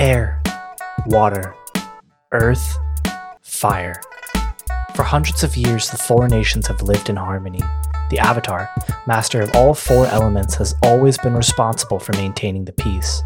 [0.00, 0.42] air,
[1.06, 1.54] water,
[2.32, 2.78] earth,
[3.42, 4.00] fire.
[4.94, 7.60] For hundreds of years, the four nations have lived in harmony.
[8.10, 8.70] The Avatar,
[9.06, 13.22] master of all four elements, has always been responsible for maintaining the peace.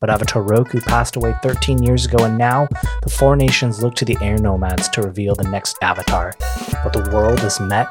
[0.00, 2.68] But Avatar Roku passed away 13 years ago, and now
[3.02, 6.34] the four nations look to the air nomads to reveal the next Avatar.
[6.82, 7.88] But the world is met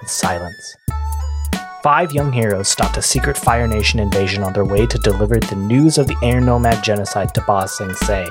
[0.00, 0.76] in silence.
[1.88, 5.56] Five young heroes stopped a secret Fire Nation invasion on their way to deliver the
[5.56, 8.28] news of the air nomad genocide to Ba Sing Se.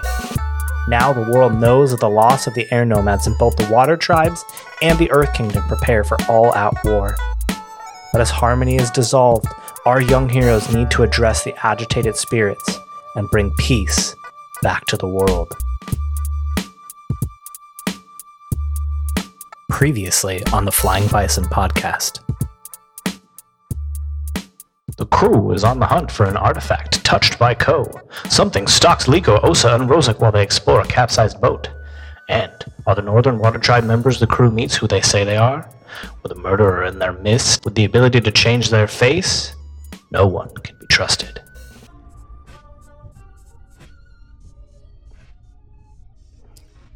[0.88, 3.98] Now the world knows of the loss of the air nomads, and both the water
[3.98, 4.46] tribes
[4.84, 7.16] and the Earth Kingdom prepare for all out war.
[8.12, 9.48] But as harmony is dissolved,
[9.88, 12.78] our young heroes need to address the agitated spirits
[13.16, 14.16] and bring peace
[14.62, 15.52] back to the world.
[19.68, 22.20] Previously on the Flying Bison podcast.
[24.98, 27.86] The crew is on the hunt for an artifact touched by Koh.
[28.30, 31.70] Something stalks Leeko, Osa, and Rozuk while they explore a capsized boat.
[32.30, 32.52] And
[32.88, 35.70] are the Northern Water Tribe members the crew meets who they say they are?
[36.24, 39.56] With a murderer in their midst, with the ability to change their face?
[40.10, 41.42] No one can be trusted.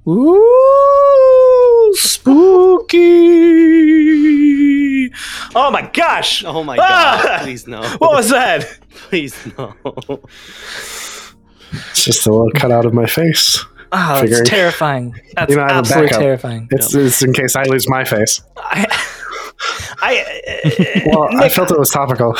[0.08, 3.02] Ooh, spooky!
[5.56, 6.44] Oh my gosh!
[6.46, 7.22] Oh my Ah!
[7.24, 7.82] god, please no.
[8.00, 8.80] What was that?
[8.90, 9.74] Please no.
[11.92, 13.64] It's just a little cut out of my face.
[13.92, 15.16] Oh, Figuring- it's terrifying.
[15.36, 16.68] That's You know, I have a absolutely terrifying.
[16.72, 18.42] It's, it's in case I lose my face.
[18.58, 18.86] I,
[20.02, 22.36] I, Well, I felt it was topical.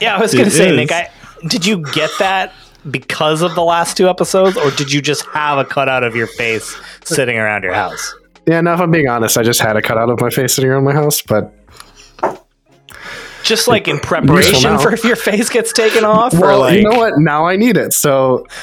[0.00, 0.76] yeah, I was going to say, is.
[0.76, 1.10] Nick, I,
[1.48, 2.52] did you get that
[2.90, 6.26] because of the last two episodes, or did you just have a cutout of your
[6.26, 8.14] face sitting around your house?
[8.46, 10.54] yeah, no, if I'm being honest, I just had a cut out of my face
[10.54, 11.54] sitting around my house, but
[13.42, 16.82] Just like in preparation for if your face gets taken off, or well, like you
[16.82, 17.14] know what?
[17.18, 17.92] Now I need it.
[17.92, 18.46] So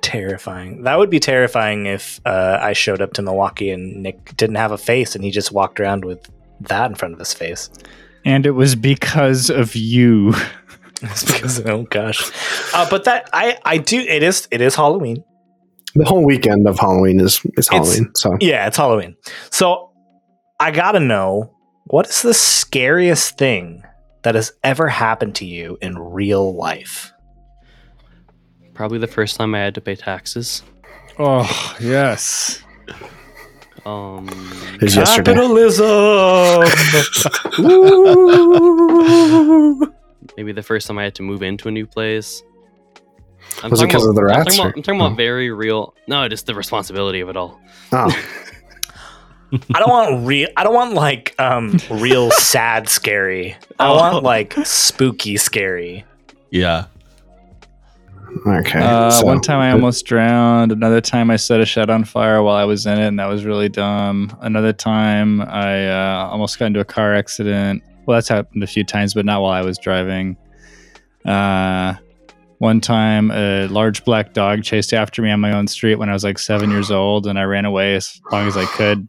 [0.00, 0.84] terrifying.
[0.84, 4.72] That would be terrifying if uh, I showed up to Milwaukee and Nick didn't have
[4.72, 7.68] a face and he just walked around with that in front of his face.
[8.24, 10.34] And it was because of you.
[11.02, 12.30] It's because oh gosh,
[12.74, 15.22] uh, but that I I do it is it is Halloween.
[15.94, 18.10] the whole weekend of Halloween is is Halloween.
[18.14, 19.16] so Yeah, it's Halloween.
[19.50, 19.92] So
[20.60, 21.54] I gotta know
[21.84, 23.82] what is the scariest thing
[24.22, 27.12] that has ever happened to you in real life?
[28.74, 30.62] Probably the first time I had to pay taxes.
[31.18, 32.62] Oh, yes.
[33.86, 34.28] Um,
[34.82, 34.92] it.
[34.92, 35.84] Capitalism.
[40.38, 40.44] Ooh.
[40.44, 42.42] maybe the first time I had to move into a new place.
[43.62, 45.06] I'm Was it talking 'cause of the I'm rats, talking, or- about, I'm talking Oh.
[45.06, 45.94] about very real.
[46.06, 47.58] No, just the responsibility of it all.
[47.92, 48.14] Oh,
[49.74, 50.48] I don't want real.
[50.56, 53.56] I don't want like um real sad scary.
[53.78, 53.96] I Oh.
[53.96, 56.04] want like spooky scary.
[56.50, 56.84] Yeah.
[58.46, 58.80] okay.
[58.80, 60.70] Uh, so- one time I almost drowned.
[60.72, 63.26] Another time I set a shed on fire while I was in it, and that
[63.26, 64.36] was really dumb.
[64.42, 67.82] Another time I uh, almost got into a car accident.
[68.08, 70.38] Well, that's happened a few times, but not while I was driving.
[71.26, 71.92] Uh,
[72.56, 76.14] one time a large black dog chased after me on my own street when I
[76.14, 79.06] was like seven years old, and I ran away as long as I could.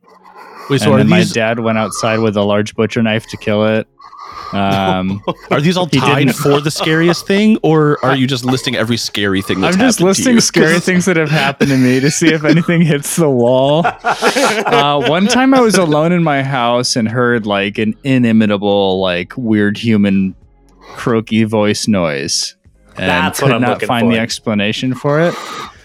[0.69, 3.65] Wait, so and then my dad went outside with a large butcher knife to kill
[3.65, 3.87] it.
[4.53, 5.21] Um,
[5.51, 9.41] are these all tied for the scariest thing, or are you just listing every scary
[9.41, 10.41] thing that's I'm just happened to listing you?
[10.41, 13.85] scary 'Cause- things that have happened to me to see if anything hits the wall.
[13.85, 19.33] Uh, one time I was alone in my house and heard like an inimitable, like
[19.37, 20.35] weird human
[20.79, 22.55] croaky voice noise.
[22.97, 24.13] And That's could what I'm not find for.
[24.13, 25.33] the explanation for it.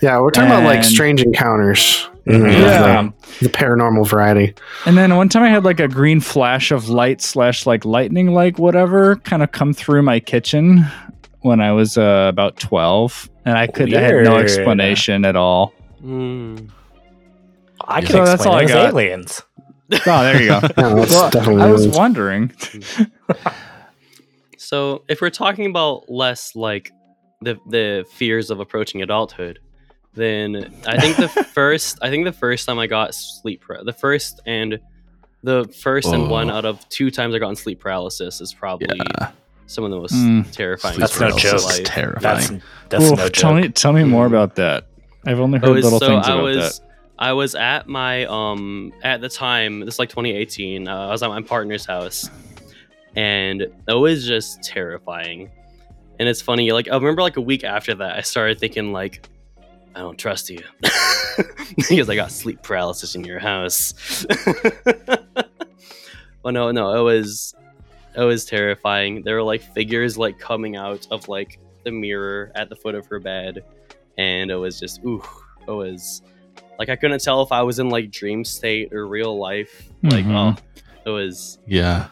[0.00, 2.08] yeah, we're talking about like strange encounters.
[2.26, 3.10] You know, Yeah.
[3.40, 4.54] the, the paranormal variety.
[4.86, 8.32] And then one time I had like a green flash of light slash like lightning
[8.34, 10.84] like whatever kind of come through my kitchen
[11.40, 13.28] when I was uh, about 12.
[13.44, 14.44] And I could I had no Weird.
[14.44, 15.74] explanation at all.
[16.02, 16.70] Mm.
[17.86, 18.88] I can So that's explain all I got.
[18.90, 19.42] aliens.
[20.06, 20.60] Oh, there you go.
[20.78, 21.62] Yeah, that's Well, definitely.
[21.62, 21.96] I was aliens.
[21.98, 22.52] wondering.
[24.56, 26.90] So, if we're talking about less like
[27.42, 29.58] the the fears of approaching adulthood,
[30.14, 33.92] then I think the first I think the first time I got sleep par- the
[33.92, 34.78] first and
[35.42, 38.88] the first and one out of two times I got sleep paralysis is probably
[39.20, 39.30] Yeah.
[39.66, 40.50] some of the most Mm.
[40.52, 40.98] terrifying.
[40.98, 41.70] That's no experiences joke.
[41.72, 41.84] of life.
[41.86, 42.22] terrifying.
[42.22, 44.28] That's that's Oof, no tell me, tell me more Mm.
[44.28, 44.86] about that.
[45.26, 46.86] I've only heard was- little so things I about was that.
[47.18, 50.88] I was at my um at the time this is like 2018.
[50.88, 52.28] Uh, I was at my partner's house,
[53.16, 55.50] and it was just terrifying.
[56.18, 59.28] And it's funny, like I remember like a week after that, I started thinking like,
[59.94, 60.58] I don't trust you
[61.76, 63.94] because I got sleep paralysis in your house.
[66.42, 67.54] well, no, no, it was
[68.16, 69.22] it was terrifying.
[69.22, 73.06] There were like figures like coming out of like the mirror at the foot of
[73.06, 73.64] her bed,
[74.18, 75.22] and it was just ooh,
[75.66, 76.22] it was
[76.78, 79.88] like I couldn't tell if I was in like dream state or real life.
[80.02, 80.56] Like Mhm.
[80.58, 80.62] oh,
[81.06, 82.08] it was Yeah.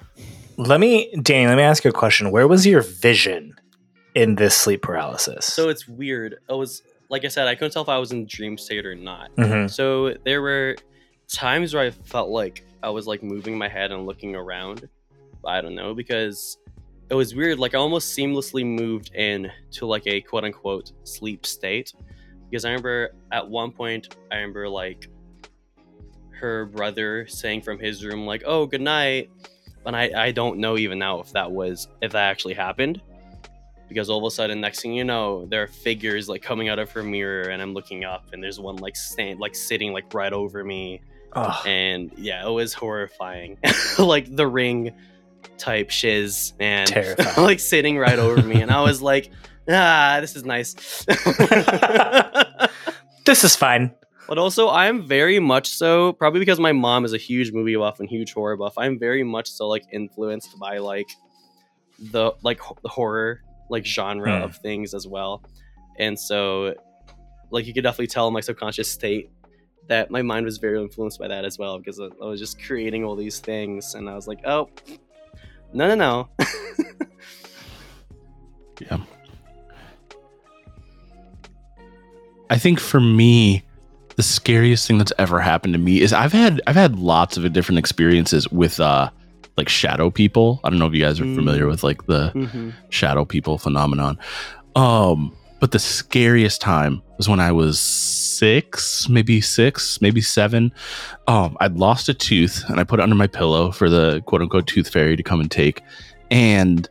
[0.58, 2.30] Let me, Danny, let me ask you a question.
[2.30, 3.54] Where was your vision
[4.14, 5.46] in this sleep paralysis?
[5.46, 6.36] so it's weird.
[6.48, 6.82] It was
[7.12, 9.30] like I said, I couldn't tell if I was in dream state or not.
[9.36, 9.70] Mhm.
[9.70, 10.76] So there were
[11.28, 14.88] times where I felt like I was like moving my head and looking around.
[15.46, 16.56] I don't know because
[17.10, 17.58] it was weird.
[17.58, 21.92] Like I almost seamlessly moved in to like a quote unquote sleep state.
[22.50, 25.08] Because I remember at one point, I remember like
[26.30, 29.30] her brother saying from his room like, "Oh, good night,"
[29.84, 33.02] and I I don't know even now if that was if that actually happened.
[33.92, 36.78] Because all of a sudden, next thing you know, there are figures like coming out
[36.78, 40.12] of her mirror, and I'm looking up, and there's one like stand like sitting like
[40.14, 41.02] right over me,
[41.34, 41.66] Ugh.
[41.66, 43.58] and yeah, it was horrifying,
[43.98, 44.92] like the ring
[45.58, 47.36] type shiz, and Terrifying.
[47.46, 49.30] like sitting right over me, and I was like,
[49.68, 50.74] ah, this is nice.
[53.24, 53.94] this is fine.
[54.28, 58.00] But also, I'm very much so probably because my mom is a huge movie buff
[58.00, 58.74] and huge horror buff.
[58.78, 61.10] I'm very much so like influenced by like
[61.98, 64.44] the like the horror like genre Hmm.
[64.44, 65.42] of things as well,
[65.98, 66.74] and so
[67.50, 69.30] like you could definitely tell in my subconscious state
[69.88, 72.62] that my mind was very influenced by that as well because I I was just
[72.62, 74.70] creating all these things, and I was like, oh,
[75.72, 76.28] no, no, no.
[78.80, 78.98] Yeah.
[82.50, 83.62] I think for me,
[84.16, 87.50] the scariest thing that's ever happened to me is I've had I've had lots of
[87.52, 89.10] different experiences with uh
[89.56, 90.60] like shadow people.
[90.64, 91.34] I don't know if you guys are Mm.
[91.34, 92.70] familiar with like the mm-hmm.
[92.88, 94.18] shadow people phenomenon.
[94.76, 100.72] Um, but the scariest time was when I was six, maybe six, maybe seven.
[101.28, 104.42] Um, I'd lost a tooth and I put it under my pillow for the quote
[104.42, 105.82] unquote tooth fairy to come and take.
[106.30, 106.88] And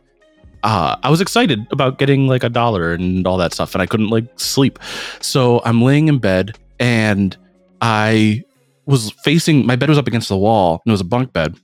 [0.62, 3.86] uh, I was excited about getting like a dollar and all that stuff, and I
[3.86, 4.78] couldn't like sleep.
[5.20, 7.36] So I'm laying in bed and
[7.82, 8.44] I
[8.86, 11.56] was facing my bed was up against the wall and it was a bunk bed.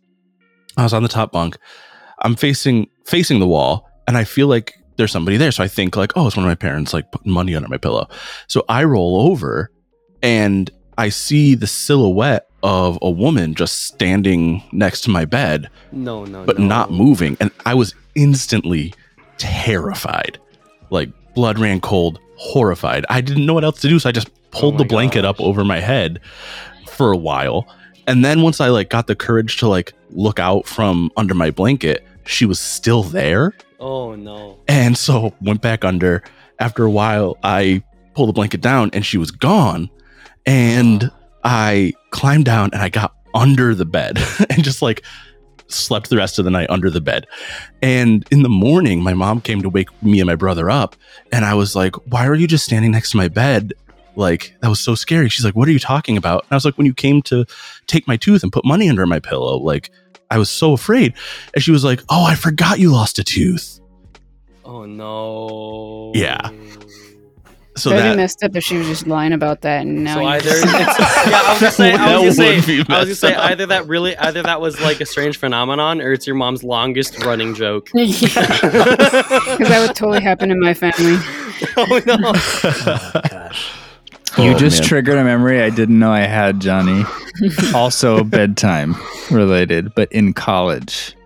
[0.79, 1.59] I was on the top bunk.
[2.21, 5.53] I'm facing facing the wall and I feel like there's somebody there.
[5.53, 7.77] So I think like, oh, it's one of my parents like putting money under my
[7.77, 8.09] pillow.
[8.47, 9.71] So I roll over
[10.23, 16.25] and I see the silhouette of a woman just standing next to my bed, No,
[16.25, 16.67] no, but no.
[16.67, 17.37] not moving.
[17.39, 18.93] And I was instantly
[19.37, 20.39] terrified.
[20.91, 23.05] Like blood ran cold, horrified.
[23.09, 23.99] I didn't know what else to do.
[23.99, 26.21] So I just oh pulled Oh the blanket up over my head
[26.91, 27.69] for a while.
[28.09, 31.51] And then once I like got the courage to like look out from under my
[31.51, 33.55] blanket, she was still there.
[33.79, 34.59] Oh no.
[34.67, 36.25] And so went back under.
[36.59, 37.83] After a while, I
[38.15, 39.91] pulled the blanket down and she was gone.
[40.47, 41.13] And
[41.45, 44.19] I climbed down and I got under the bed
[44.51, 45.05] and just like
[45.67, 47.27] slept the rest of the night under the bed.
[47.83, 50.97] And in the morning, my mom came to wake me and my brother up.
[51.31, 53.75] And I was like, Why are you just standing next to my bed?
[54.19, 55.29] Like, that was so scary.
[55.29, 56.43] She's like, What are you talking about?
[56.43, 57.47] And I was like, When you came to
[57.87, 59.91] take my tooth and put money under my pillow, like,
[60.29, 61.15] I was so afraid.
[61.55, 63.81] And she was like, Oh, I forgot you lost a tooth.
[64.65, 66.13] Oh no.
[66.15, 66.51] Yeah.
[67.77, 70.25] So That'd that messed up if she was just lying about that and now so
[70.25, 73.67] either yeah, I was gonna say, I was gonna say, I was gonna say either
[73.67, 77.55] that really, either that was like a strange phenomenon, or it's your mom's longest running
[77.55, 77.89] joke.
[77.95, 78.21] Because
[79.69, 81.19] that would totally happen in my family.
[81.77, 82.17] oh no!
[82.25, 83.78] Oh gosh.
[84.39, 84.89] You Oh, just man.
[84.89, 87.05] triggered a memory I didn't know I had, Johnny.
[87.75, 88.95] also bedtime
[89.31, 91.17] related, but in college.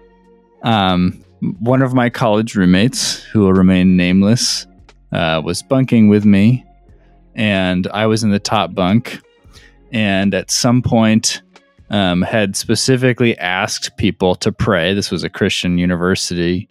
[0.62, 1.22] Um,
[1.58, 4.66] one of my college roommates, who will remain nameless,
[5.12, 6.64] uh, was bunking with me,
[7.34, 9.20] and I was in the top bunk.
[9.92, 11.42] And at some point,
[11.90, 14.94] um, had specifically asked people to pray.
[14.94, 16.70] This was a Christian university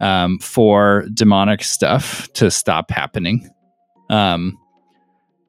[0.00, 3.48] um, for demonic stuff to stop happening.
[4.10, 4.58] Um,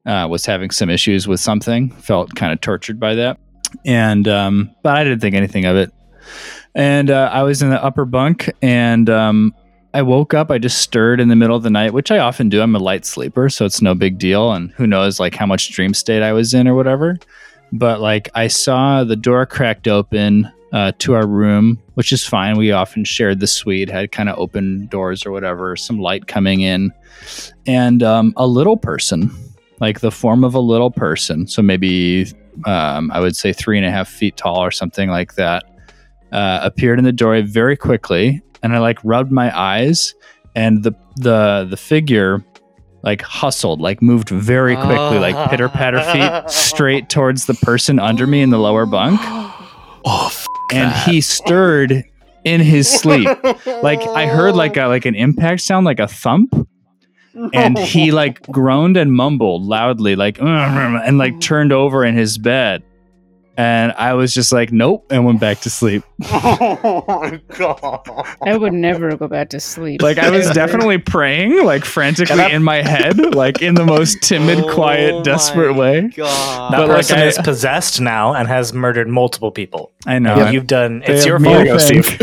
[0.07, 3.37] uh, was having some issues with something, felt kind of tortured by that,
[3.85, 5.91] and um, but I didn't think anything of it.
[6.73, 9.53] And uh, I was in the upper bunk, and um,
[9.93, 10.51] I woke up.
[10.51, 12.61] I just stirred in the middle of the night, which I often do.
[12.61, 14.53] I'm a light sleeper, so it's no big deal.
[14.53, 17.17] And who knows, like how much dream state I was in or whatever.
[17.71, 22.57] But like I saw the door cracked open uh, to our room, which is fine.
[22.57, 25.75] We often shared the suite, had kind of open doors or whatever.
[25.75, 26.93] Some light coming in,
[27.65, 29.31] and um, a little person
[29.79, 31.47] like the form of a little person.
[31.47, 32.31] So maybe
[32.65, 35.63] um, I would say three and a half feet tall or something like that.
[36.31, 40.13] Uh, appeared in the doorway very quickly, and I like rubbed my eyes,
[40.55, 42.43] and the the the figure
[43.01, 48.27] like hustled, like moved very quickly, like pitter patter feet straight towards the person under
[48.27, 51.07] me in the lower bunk, oh, f- and that.
[51.07, 52.03] he stirred
[52.43, 53.27] in his sleep
[53.81, 56.53] like I heard like a like an impact sound, like a thump,
[57.53, 62.03] and he like groaned and mumbled loudly, like mm, mm, mm, and like turned over
[62.05, 62.83] in his bed.
[63.59, 66.03] And I was just like, nope, and went back to sleep.
[66.25, 68.07] oh my god.
[68.45, 70.03] I would never go back to sleep.
[70.03, 74.59] Like I was definitely praying, like frantically in my head, like in the most timid,
[74.59, 76.01] Oh quiet, desperate my way.
[76.15, 76.71] God.
[76.71, 79.91] That But, like, person I- is possessed now and has murdered multiple people.
[80.05, 80.35] I know.
[80.35, 80.99] And You've done.
[81.07, 81.59] They It's your me fault.
[81.61, 82.05] to go, thank.
[82.05, 82.21] Steve.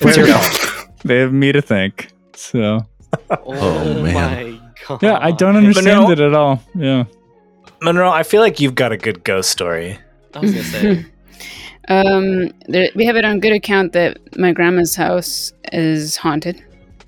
[0.00, 0.38] It's your Way to go.
[0.38, 0.88] fault.
[1.04, 2.08] They have me to thank.
[2.34, 2.86] So
[3.30, 4.12] oh, man.
[4.12, 5.02] my God.
[5.02, 6.62] yeah, I don't understand no- it at all.
[6.74, 7.04] Yeah.
[7.82, 9.98] Monroe, I feel like you've got a good ghost story.
[10.34, 11.06] I was gonna say.
[11.88, 16.62] um, there, we have it on good account that my grandma's house is haunted.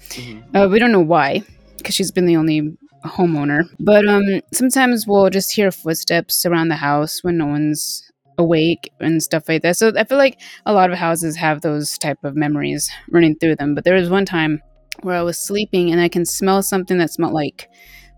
[0.08, 0.42] Mhm.
[0.54, 1.42] Uh, we don't know why,
[1.76, 3.64] because she's been the only homeowner.
[3.80, 9.22] But um, sometimes we'll just hear footsteps around the house when no one's awake and
[9.22, 9.76] stuff like that.
[9.76, 13.56] So I feel like a lot of houses have those type of memories running through
[13.56, 13.74] them.
[13.74, 14.62] But there was one time
[15.00, 17.68] where I was sleeping and I can smell something that smelled like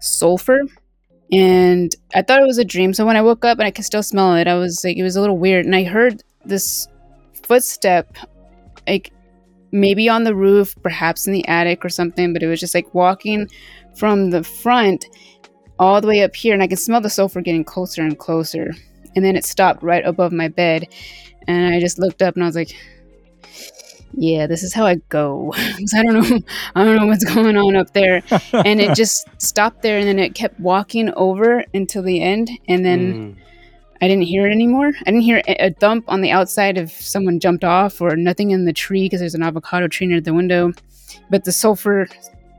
[0.00, 0.60] sulfur.
[1.32, 2.92] And I thought it was a dream.
[2.92, 5.02] So when I woke up and I could still smell it, I was like, it
[5.02, 5.64] was a little weird.
[5.64, 6.86] And I heard this
[7.42, 8.16] footstep,
[8.86, 9.12] like
[9.72, 12.94] maybe on the roof, perhaps in the attic or something, but it was just like
[12.94, 13.48] walking
[13.96, 15.06] from the front
[15.78, 16.54] all the way up here.
[16.54, 18.72] And I could smell the sulfur getting closer and closer.
[19.16, 20.86] And then it stopped right above my bed.
[21.46, 22.74] And I just looked up and I was like,
[24.16, 25.52] yeah, this is how I go.
[25.56, 26.40] I don't know,
[26.74, 28.22] I don't know what's going on up there.
[28.52, 32.84] And it just stopped there, and then it kept walking over until the end, and
[32.84, 33.36] then Mm.
[34.02, 34.88] I didn't hear it anymore.
[34.88, 38.64] I didn't hear a thump on the outside if someone jumped off, or nothing in
[38.66, 40.72] the tree because there's an avocado tree near the window.
[41.30, 42.08] But the sulfur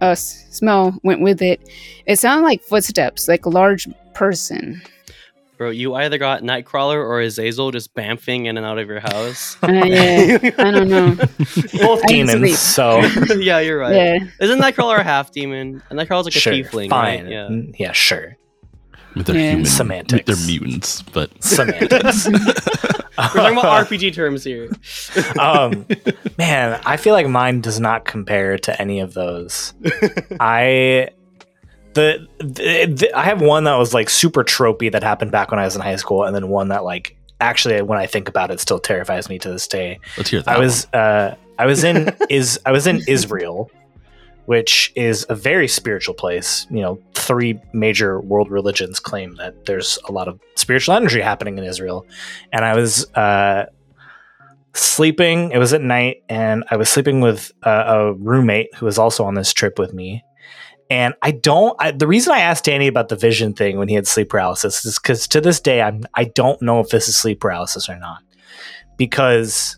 [0.02, 1.60] uh, smell went with it.
[2.08, 4.82] It sounded like footsteps, like a large person.
[5.58, 9.58] Bro, you either got Nightcrawler or Azazel just bamfing in and out of your house.
[9.64, 11.16] Uh, yeah, I don't know.
[11.16, 12.60] Both I demons.
[12.60, 13.00] So
[13.38, 13.96] yeah, you're right.
[13.96, 15.82] Yeah, Isn't Nightcrawler a half demon?
[15.90, 17.24] And Nightcrawler's like sure, a tiefling, fine.
[17.24, 17.32] right?
[17.32, 17.48] Yeah.
[17.48, 18.38] Mm, yeah, sure.
[19.16, 19.50] But they're Yeah.
[19.52, 19.66] human.
[19.66, 20.26] Semantics.
[20.26, 22.28] They're mutants, but Semantics.
[22.28, 24.70] We're talking about RPG terms here.
[25.40, 25.86] um,
[26.38, 29.74] man, I feel like mine does not compare to any of those.
[30.40, 31.10] I
[31.96, 35.60] the, the, the I have one that was like super tropey that happened back when
[35.60, 38.52] I was in high school, and then one that like actually when I think about
[38.52, 40.00] it still terrifies me to this day.
[40.18, 40.58] let's hear that.
[40.58, 43.72] I was uh, I was in is I was in Israel,
[44.46, 46.68] which is a very spiritual place.
[46.70, 51.58] You know, three major world religions claim that there's a lot of spiritual energy happening
[51.58, 52.06] in Israel,
[52.52, 53.68] and I was uh,
[54.74, 55.52] sleeping.
[55.52, 59.24] It was at night, and I was sleeping with uh, a roommate who was also
[59.24, 60.25] on this trip with me.
[60.90, 61.76] And I don't.
[61.80, 64.86] I, the reason I asked Danny about the vision thing when he had sleep paralysis
[64.86, 67.98] is because to this day I'm I don't know if this is sleep paralysis or
[67.98, 68.22] not,
[68.98, 69.78] because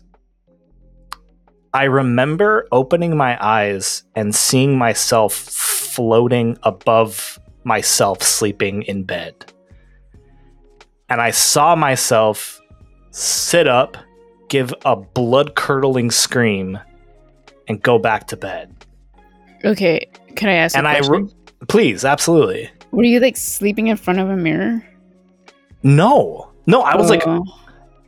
[1.72, 9.52] I remember opening my eyes and seeing myself floating above myself sleeping in bed.
[11.08, 12.60] And I saw myself
[13.10, 13.96] sit up,
[14.48, 16.78] give a blood curdling scream,
[17.66, 18.74] and go back to bed.
[19.64, 20.76] Okay, can I ask?
[20.76, 21.26] and a I, question?
[21.26, 22.70] re- please, absolutely.
[22.92, 24.82] were you like sleeping in front of a mirror?
[25.82, 27.44] No, no, I was like Oh.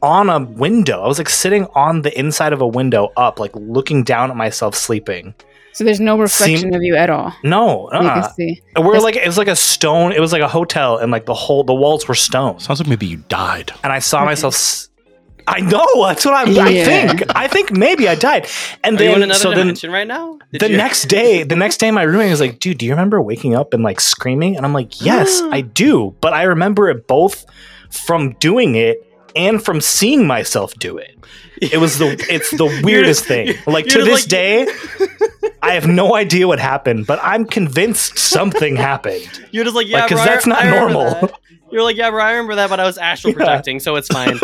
[0.02, 1.02] on a window.
[1.02, 4.37] I was like sitting on the inside of a window up, like looking down at
[4.37, 5.35] myself sleeping.
[5.73, 7.33] so there's no reflection Seem- of you at all.
[7.45, 8.23] No, You uh-uh.
[8.23, 8.61] can see.
[8.76, 10.11] we're That's- like it was like a stone.
[10.12, 12.59] It was like a hotel, and like the whole the walls were stone.
[12.59, 13.71] Sounds like maybe you died.
[13.85, 14.26] And I saw Okay.
[14.26, 14.54] myself.
[14.54, 14.88] S-
[15.47, 17.23] I know that's what I'm, I think.
[17.37, 18.47] I think maybe I died.
[18.85, 20.38] And Are you in then another so then dimension right now?
[20.52, 22.92] Did the you- next day, the next day, my roommate was like, "Dude, do you
[22.92, 26.88] remember waking up and like screaming?" And I'm like, "Yes, I do." But I remember
[26.90, 27.44] it both
[27.90, 29.04] from doing it
[29.37, 31.16] and from seeing myself do it.
[31.61, 33.54] It was the it's the weirdest thing.
[33.66, 34.66] Like to this like- day,
[35.62, 39.28] I have no idea what happened, but I'm convinced something happened.
[39.50, 41.04] You're just like, yeah, because bro, I- that's not I normal.
[41.11, 41.32] that.
[41.70, 43.36] You're like, yeah, bro, I remember that, but I was astral Yeah.
[43.38, 44.38] projecting, so it's fine.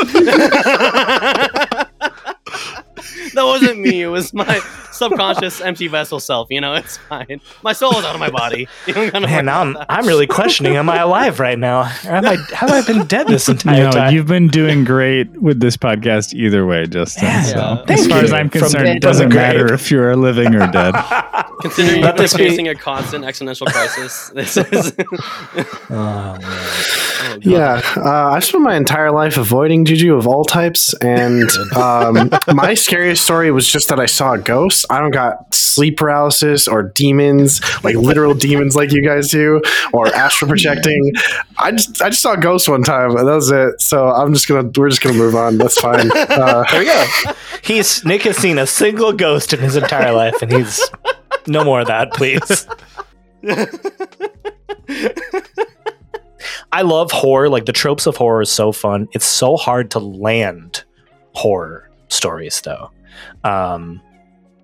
[3.35, 4.03] that wasn't me.
[4.03, 4.61] It was my
[4.93, 6.49] subconscious empty vessel self.
[6.51, 7.41] You know, it's fine.
[7.63, 8.69] My soul is out of my body.
[8.87, 9.87] You don't gotta worry Man, now I'm that.
[9.89, 11.81] I'm really questioning: Am I alive right now?
[11.81, 14.15] Or have I have I been dead this entire No, time?
[14.15, 17.25] you've been doing great with this podcast either way, Justin.
[17.25, 17.43] Yeah.
[17.43, 17.73] so Yeah.
[17.81, 18.37] as Thank far as you.
[18.37, 20.95] I'm From concerned, the- it doesn't from matter if you're living or dead.
[21.63, 24.93] Considering Let you're this be- facing a constant existential crisis, this is.
[25.91, 26.41] Oh, man.
[27.29, 32.31] Oh, Yeah, uh, I spent my entire life avoiding juju of all types, and um,
[32.55, 34.85] my scariest story was just that I saw a ghost.
[34.91, 39.61] I don't got sleep paralysis or demons, like literal demons, like you guys do,
[39.93, 41.13] or astral projecting.
[41.59, 43.81] I just I just saw a ghost one time, and that was it.
[43.81, 45.59] So I'm just gonna we're just gonna move on.
[45.59, 46.11] That's fine.
[46.37, 47.33] Uh, There we go.
[47.63, 50.81] He's Nick has seen a single ghost in his entire life, and he's
[51.47, 52.67] no more of that, please.
[56.73, 57.49] I love horror.
[57.49, 59.09] Like the tropes of horror is so fun.
[59.13, 60.85] It's so hard to land
[61.33, 62.91] horror stories, though.
[63.45, 64.01] Um,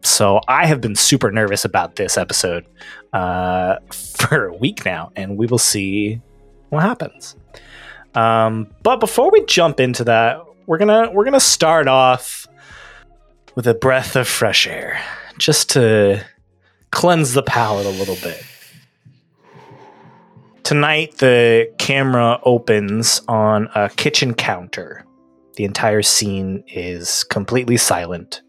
[0.03, 2.67] so I have been super nervous about this episode
[3.13, 6.21] uh, for a week now, and we will see
[6.71, 7.37] what happens.
[8.15, 12.47] Um, but before we jump into that, we're gonna we're gonna start off
[13.55, 15.01] with a breath of fresh air,
[15.39, 16.25] just to
[16.91, 18.45] cleanse the palate a little bit.
[20.73, 25.05] Tonight, the camera opens on a kitchen counter.
[25.57, 28.41] The entire scene is completely silent.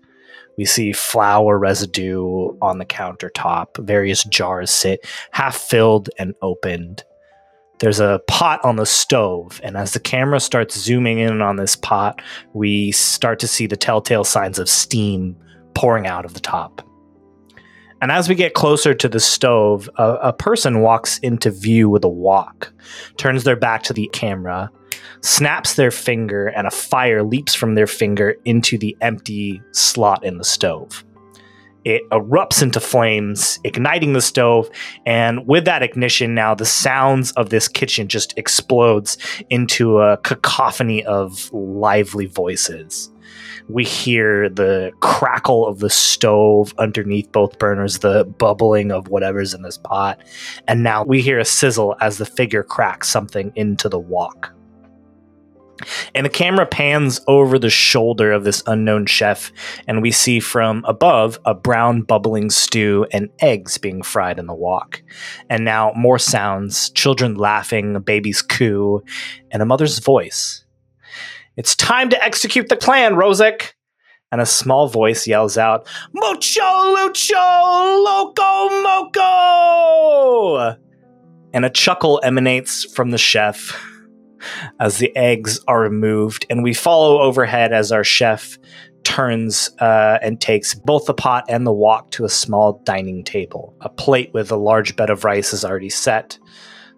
[0.57, 3.77] We see flour residue on the countertop.
[3.85, 7.03] Various jars sit half filled and opened.
[7.79, 11.75] There's a pot on the stove, and as the camera starts zooming in on this
[11.75, 12.21] pot,
[12.53, 15.35] we start to see the telltale signs of steam
[15.73, 16.87] pouring out of the top.
[18.03, 22.03] And as we get closer to the stove, a, a person walks into view with
[22.03, 22.73] a wok,
[23.15, 24.69] turns their back to the camera,
[25.21, 30.37] snaps their finger, and a fire leaps from their finger into the empty slot in
[30.37, 31.05] the stove.
[31.85, 34.69] It erupts into flames, igniting the stove,
[35.05, 39.17] and with that ignition, now the sounds of this kitchen just explodes
[39.49, 43.12] into a cacophony of lively voices.
[43.69, 49.61] We hear the crackle of the stove underneath both burners, the bubbling of whatever's in
[49.61, 50.21] this pot,
[50.67, 54.53] and now we hear a sizzle as the figure cracks something into the wok.
[56.13, 59.51] And the camera pans over the shoulder of this unknown chef,
[59.87, 64.53] and we see from above a brown bubbling stew and eggs being fried in the
[64.53, 65.01] wok.
[65.49, 69.03] And now more sounds children laughing, a baby's coo,
[69.51, 70.62] and a mother's voice.
[71.55, 73.73] It's time to execute the plan, Rozuk!
[74.31, 80.77] And a small voice yells out, Mucho Lucho Loco Moco!
[81.53, 83.79] And a chuckle emanates from the chef
[84.79, 88.57] as the eggs are removed, and we follow overhead as our chef
[89.03, 93.75] turns uh, and takes both the pot and the wok to a small dining table.
[93.81, 96.39] A plate with a large bed of rice is already set.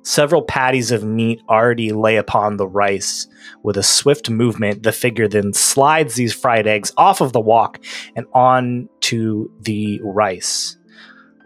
[0.05, 3.25] Several patties of meat already lay upon the rice.
[3.63, 7.79] With a swift movement, the figure then slides these fried eggs off of the wok
[8.15, 10.77] and onto the rice,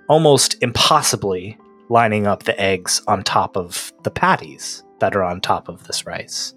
[0.09, 5.69] almost impossibly lining up the eggs on top of the patties that are on top
[5.69, 6.53] of this rice.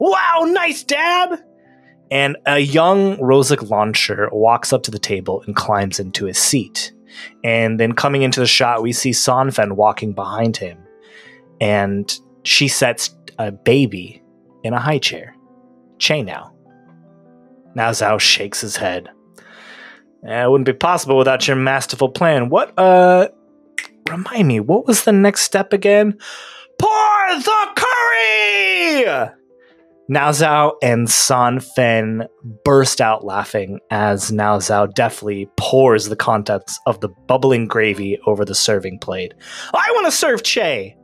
[0.00, 1.38] Wow, nice dab!
[2.10, 6.92] And a young Rozuk launcher walks up to the table and climbs into his seat.
[7.44, 10.78] And then coming into the shot, we see Sanfen walking behind him.
[11.60, 12.12] And
[12.44, 14.22] she sets a baby
[14.62, 15.34] in a high chair.
[15.98, 16.54] Che now.
[17.74, 19.08] Now Zhao shakes his head.
[20.26, 22.48] Eh, it wouldn't be possible without your masterful plan.
[22.48, 23.28] What, uh,
[24.08, 26.18] remind me, what was the next step again?
[26.78, 29.30] Pour the curry!
[30.08, 32.28] Now Zhao and San Fen
[32.64, 38.44] burst out laughing as Now Zhao deftly pours the contents of the bubbling gravy over
[38.44, 39.34] the serving plate.
[39.74, 40.96] I want to serve Che!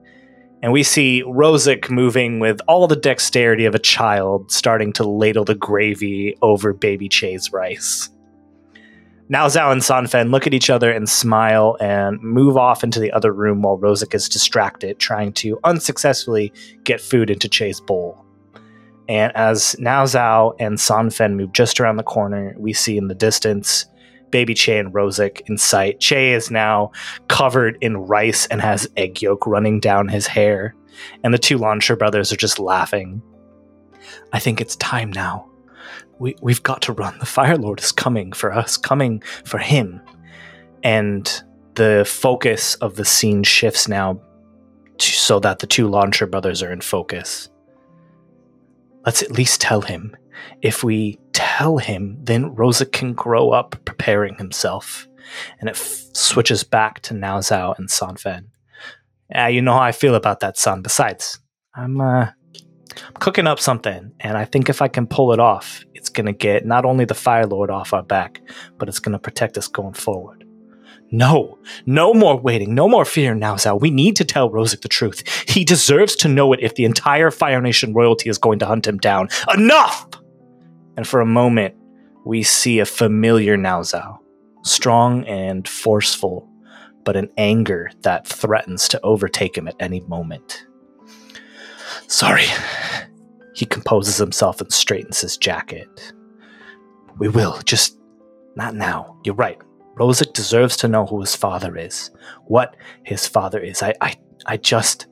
[0.62, 5.44] And we see Rozuk moving with all the dexterity of a child, starting to ladle
[5.44, 8.08] the gravy over baby Che's rice.
[9.28, 13.10] Now Zhao and Sanfen look at each other and smile and move off into the
[13.12, 16.52] other room while Rozuk is distracted, trying to unsuccessfully
[16.84, 18.24] get food into Che's bowl.
[19.08, 23.14] And as Now Zhao and Sanfen move just around the corner, we see in the
[23.14, 23.86] distance
[24.32, 26.00] baby Che and Rozuk in sight.
[26.00, 26.90] Che is now
[27.28, 30.74] covered in rice and has egg yolk running down his hair.
[31.22, 33.22] And the two Launcher brothers are just laughing.
[34.32, 35.48] I think it's time now.
[36.18, 37.18] We, we've got to run.
[37.18, 40.00] The Fire Lord is coming for us, coming for him.
[40.82, 41.42] And
[41.74, 44.20] the focus of the scene shifts now
[44.98, 47.48] to, so that the two Launcher brothers are in focus.
[49.04, 50.16] Let's at least tell him.
[50.60, 55.08] If we tell him, then Rosa can grow up preparing himself.
[55.58, 58.46] And it f- switches back to Now Zhao and Sanfen.
[59.28, 60.82] Yeah, you know how I feel about that, son.
[60.82, 61.40] Besides,
[61.74, 62.28] I'm uh,
[63.14, 66.64] cooking up something, and I think if I can pull it off, it's gonna get
[66.64, 68.40] not only the Fire Lord off our back,
[68.78, 70.44] but it's gonna protect us going forward.
[71.10, 73.56] No, no more waiting, no more fear now.
[73.76, 75.22] We need to tell Rozuk the truth.
[75.48, 78.86] He deserves to know it if the entire Fire Nation royalty is going to hunt
[78.86, 79.28] him down.
[79.52, 80.21] Enough!
[80.96, 81.74] And for a moment,
[82.24, 83.82] we see a familiar Now
[84.64, 86.48] strong and forceful,
[87.04, 90.66] but an anger that threatens to overtake him at any moment.
[92.06, 92.44] Sorry.
[93.54, 96.12] He composes himself and straightens his jacket.
[97.18, 97.98] We will, just
[98.56, 99.18] not now.
[99.24, 99.58] You're right.
[99.98, 102.10] Rozuk deserves to know who his father is,
[102.46, 103.82] what his father is.
[103.82, 104.14] I, I,
[104.46, 105.06] I just,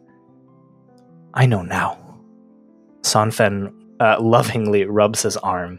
[1.34, 1.98] I know now.
[3.02, 5.78] Sanfen uh, lovingly rubs his arm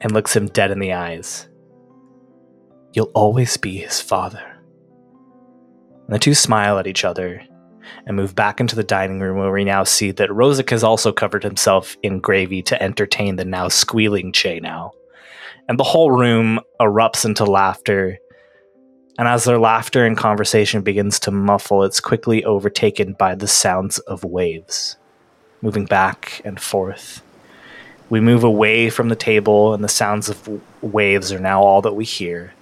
[0.00, 1.48] and looks him dead in the eyes.
[2.92, 4.42] You'll always be his father.
[6.06, 7.40] And the two smile at each other
[8.06, 11.12] and move back into the dining room where we now see that Rozuk has also
[11.12, 14.90] covered himself in gravy to entertain the now squealing Che now.
[15.68, 18.18] And the whole room erupts into laughter.
[19.18, 24.00] And as their laughter and conversation begins to muffle, it's quickly overtaken by the sounds
[24.00, 24.96] of waves
[25.62, 27.22] moving back and forth.
[28.10, 31.94] We move away from the table, and the sounds of waves are now all that
[31.94, 32.52] we hear.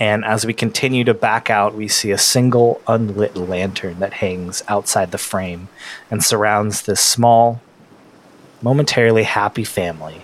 [0.00, 4.62] And as we continue to back out, we see a single unlit lantern that hangs
[4.66, 5.68] outside the frame
[6.10, 7.60] and surrounds this small,
[8.62, 10.22] momentarily happy family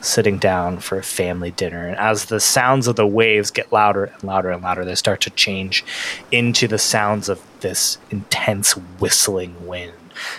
[0.00, 1.86] sitting down for a family dinner.
[1.86, 5.20] And as the sounds of the waves get louder and louder and louder, they start
[5.22, 5.84] to change
[6.30, 9.92] into the sounds of this intense whistling wind.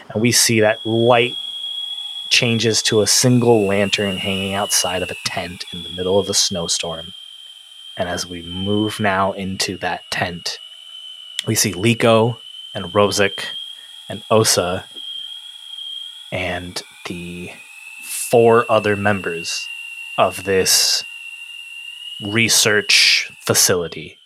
[0.09, 1.35] And we see that light
[2.29, 6.33] changes to a single lantern hanging outside of a tent in the middle of a
[6.33, 7.13] snowstorm.
[7.97, 10.57] And as we move now into that tent,
[11.45, 12.37] we see Leeko
[12.73, 13.43] and Rozuk
[14.07, 14.85] and Osa
[16.31, 17.51] and the
[18.03, 19.67] four other members
[20.17, 21.03] of this
[22.21, 24.17] research facility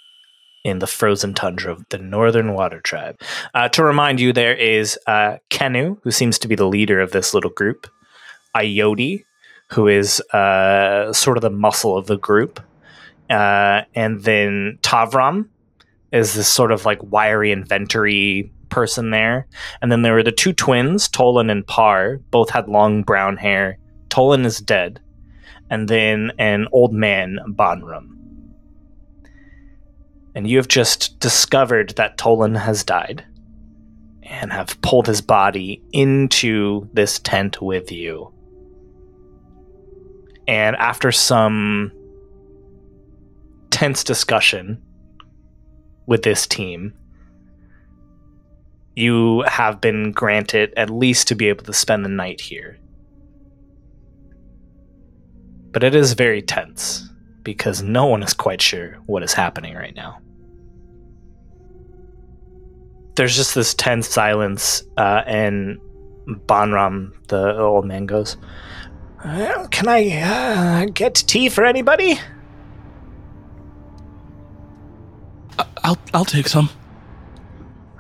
[0.66, 3.22] in the frozen tundra of the Northern Water Tribe.
[3.54, 7.12] Uh, to remind you, there is uh, Kenu, who seems to be the leader of
[7.12, 7.88] this little group,
[8.56, 9.24] Iodi,
[9.70, 12.60] who is uh, sort of the muscle of the group,
[13.30, 15.50] uh, and then Tavram
[16.12, 19.48] is this sort of like wiry inventory person there.
[19.82, 23.78] And then there were the two twins, Tolan and Par, both had long brown hair.
[24.10, 25.00] Tolan is dead.
[25.70, 28.15] And then an old man, Bonram.
[30.36, 33.26] And you have just discovered that Tolan has died
[34.22, 38.34] and have pulled his body into this tent with you.
[40.48, 41.92] And after some
[43.70, 44.82] tense discussion
[46.06, 46.94] with this team,
[48.96, 52.78] you have been granted at least to be able to spend the night here.
[55.72, 57.10] But it is very tense
[57.44, 60.20] because no one is quite sure what is happening right now.
[63.16, 65.80] There's just this tense silence, uh, and
[66.28, 68.38] Bonram, the old man, goes,
[69.24, 72.20] "Well, Can I uh, get tea for anybody?
[75.84, 76.70] I'll I'll take some.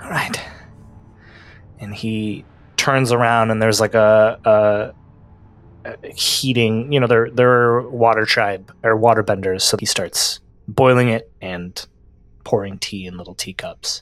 [0.04, 0.39] All right.
[1.80, 2.43] And he
[2.78, 4.93] turns around, and there's like a,
[5.86, 6.91] a, a heating.
[6.91, 11.86] You know, they're they're water tribe or water benders, so he starts boiling it and
[12.43, 14.01] pouring tea in little teacups.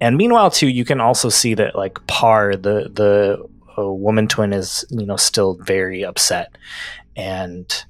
[0.00, 3.46] And meanwhile, too, you can also see that like Par, the the
[3.78, 6.56] uh, woman twin, is you know still very upset,
[7.16, 7.84] and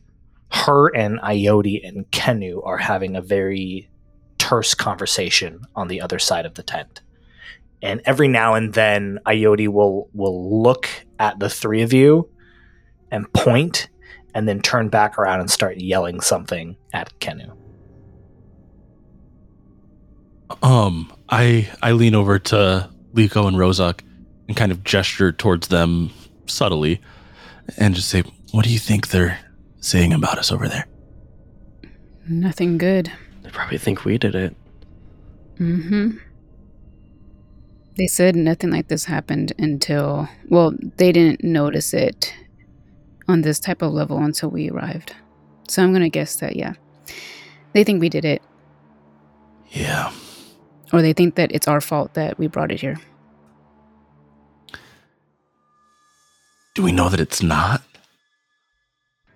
[0.52, 3.90] her and Iodi and Kenu are having a very
[4.38, 7.00] terse conversation on the other side of the tent.
[7.82, 10.88] And every now and then, Iodi will will look
[11.18, 12.30] at the three of you
[13.10, 13.88] and point,
[14.34, 17.65] and then turn back around and start yelling something at Kenu.
[20.62, 24.00] Um, I I lean over to Leeko and Rozuk
[24.48, 26.10] and kind of gesture towards them
[26.46, 27.00] subtly,
[27.76, 29.38] and just say, "What do you think they're
[29.80, 30.86] saying about us over there?"
[32.28, 33.10] Nothing good.
[33.42, 34.56] They probably think we did it.
[35.58, 36.18] Mm-hmm.
[37.96, 42.34] They said nothing like this happened until well, they didn't notice it
[43.28, 45.14] on this type of level until we arrived.
[45.68, 46.74] So I'm gonna guess that yeah.
[47.72, 48.42] They think we did it.
[49.70, 50.12] Yeah.
[50.92, 52.98] Or they think that it's our fault that we brought it here.
[56.74, 57.82] Do we know that it's not?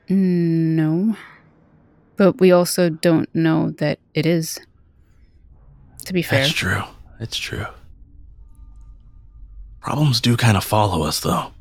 [0.08, 1.16] No.
[2.16, 4.58] But we also don't know that it is.
[6.04, 6.42] To be fair.
[6.42, 6.82] That's true.
[7.18, 7.66] It's true.
[9.80, 11.52] Problems do kind of follow us, though.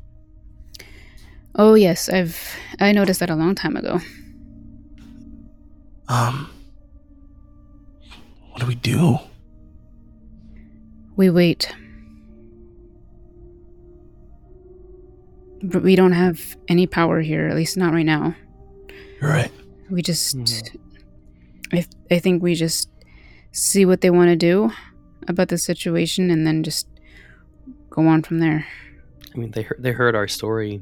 [1.54, 2.38] Oh yes, I've
[2.78, 4.00] I noticed that a long time ago.
[6.08, 6.50] Um,
[8.50, 9.18] what do we do?
[11.20, 11.70] We wait.
[15.62, 18.34] But we don't have any power here, at least not right now.
[19.20, 19.52] You're right.
[19.90, 20.74] We just
[21.74, 22.88] I I think we just
[23.52, 24.70] see what they want to do
[25.28, 26.88] about the situation and then just
[27.90, 28.66] go on from there.
[29.34, 30.80] I mean, they heard, they heard our story.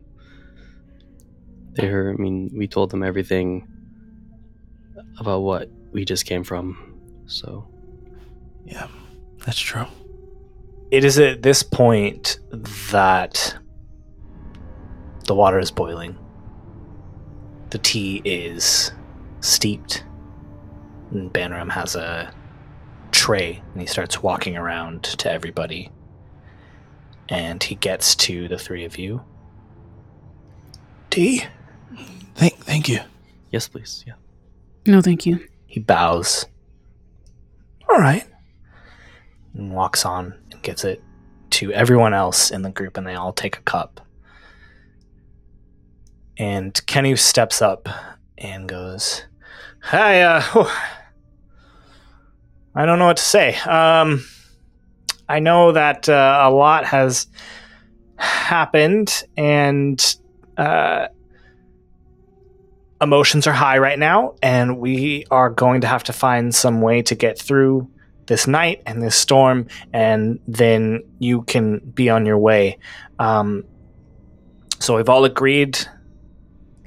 [1.73, 2.15] They heard.
[2.15, 3.67] I mean, we told them everything
[5.19, 6.95] about what we just came from.
[7.27, 7.67] So
[8.65, 8.87] Yeah,
[9.45, 9.87] that's true.
[10.91, 12.39] It is at this point
[12.91, 13.57] that
[15.27, 16.17] the water is boiling.
[17.71, 18.91] The tea is
[19.41, 20.05] steeped.
[21.11, 22.33] And Banram has a
[23.13, 25.91] tray and he starts walking around to everybody.
[27.29, 29.23] And he gets to the three of you.
[31.11, 31.45] Tea?
[32.35, 33.01] Thank, thank you.
[33.51, 34.05] yes, please.
[34.07, 34.15] Yeah.
[34.87, 35.47] No, thank you.
[35.67, 36.47] He bows.
[37.91, 38.25] All right.
[39.53, 41.03] And walks on and gives it
[41.51, 44.01] to everyone else in the group, and they all take a cup.
[46.37, 47.89] And Kenny steps up
[48.37, 49.25] and goes,
[49.83, 50.71] Hi, uh.
[52.75, 53.57] I don't know what to say.
[53.57, 54.25] Um,
[55.29, 57.27] I know that uh, a lot has
[58.17, 60.17] happened, and
[60.57, 61.09] uh,
[63.01, 67.03] emotions are high right now, and we are going to have to find some way
[67.03, 67.91] to get through
[68.29, 72.79] this night and this storm, and then you can be on your way.
[73.19, 73.65] Um,
[74.79, 75.79] so we've all agreed,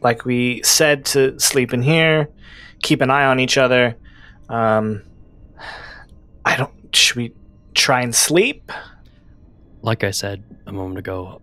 [0.01, 2.29] like we said, to sleep in here,
[2.81, 3.97] keep an eye on each other.
[4.47, 5.03] Um,
[6.45, 6.95] I don't.
[6.95, 7.33] Should we
[7.73, 8.71] try and sleep?
[9.81, 11.41] Like I said a moment ago,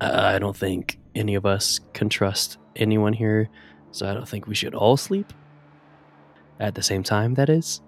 [0.00, 3.50] I don't think any of us can trust anyone here,
[3.90, 5.32] so I don't think we should all sleep
[6.58, 7.34] at the same time.
[7.34, 7.82] That is.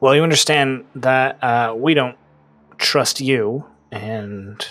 [0.00, 2.16] Well, you understand that uh, we don't
[2.78, 4.66] trust you, and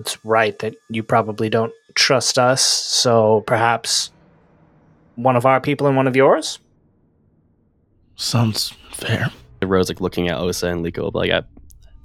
[0.00, 2.62] it's right that you probably don't trust us.
[2.62, 4.10] So perhaps
[5.16, 6.58] one of our people and one of yours.
[8.16, 9.30] Sounds fair.
[9.62, 11.42] Rose like looking at Osa and Leeko, but like I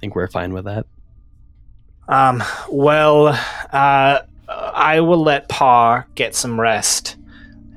[0.00, 0.86] think we're fine with that.
[2.08, 2.42] Um.
[2.70, 3.28] Well,
[3.72, 7.16] uh, I will let Pa get some rest.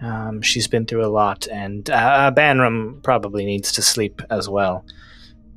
[0.04, 4.86] Um, she's been through a lot, and uh, Banram probably needs to sleep as well.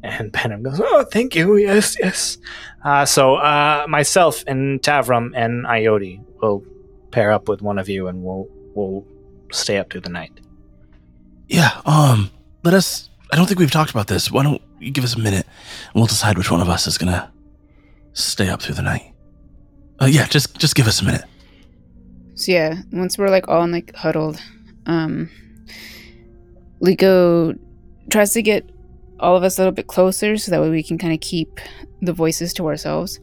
[0.05, 1.57] And Banram goes, "Oh, thank you.
[1.57, 2.39] Yes, yes."
[2.85, 6.65] Uh, so uh, myself and Tavram and Ioti will
[7.11, 9.05] pair up with one of you, and we'll we'll
[9.51, 10.33] stay up through the night.
[11.49, 11.81] Yeah.
[11.85, 12.31] Um.
[12.63, 13.11] Let us.
[13.33, 14.31] I don't think we've talked about this.
[14.31, 15.47] Why don't you give us a minute,
[15.87, 17.33] and we'll decide which one of us is gonna
[18.13, 19.13] stay up through the night.
[20.01, 20.27] Uh, yeah.
[20.27, 21.25] Just just give us a minute.
[22.37, 24.41] So yeah, once we're like all in like huddled,
[24.87, 25.29] um
[26.81, 27.59] Leeko
[28.11, 28.71] tries to get
[29.19, 31.59] all of us a little bit closer so that way we can kind of keep
[32.03, 33.19] the voices to ourselves.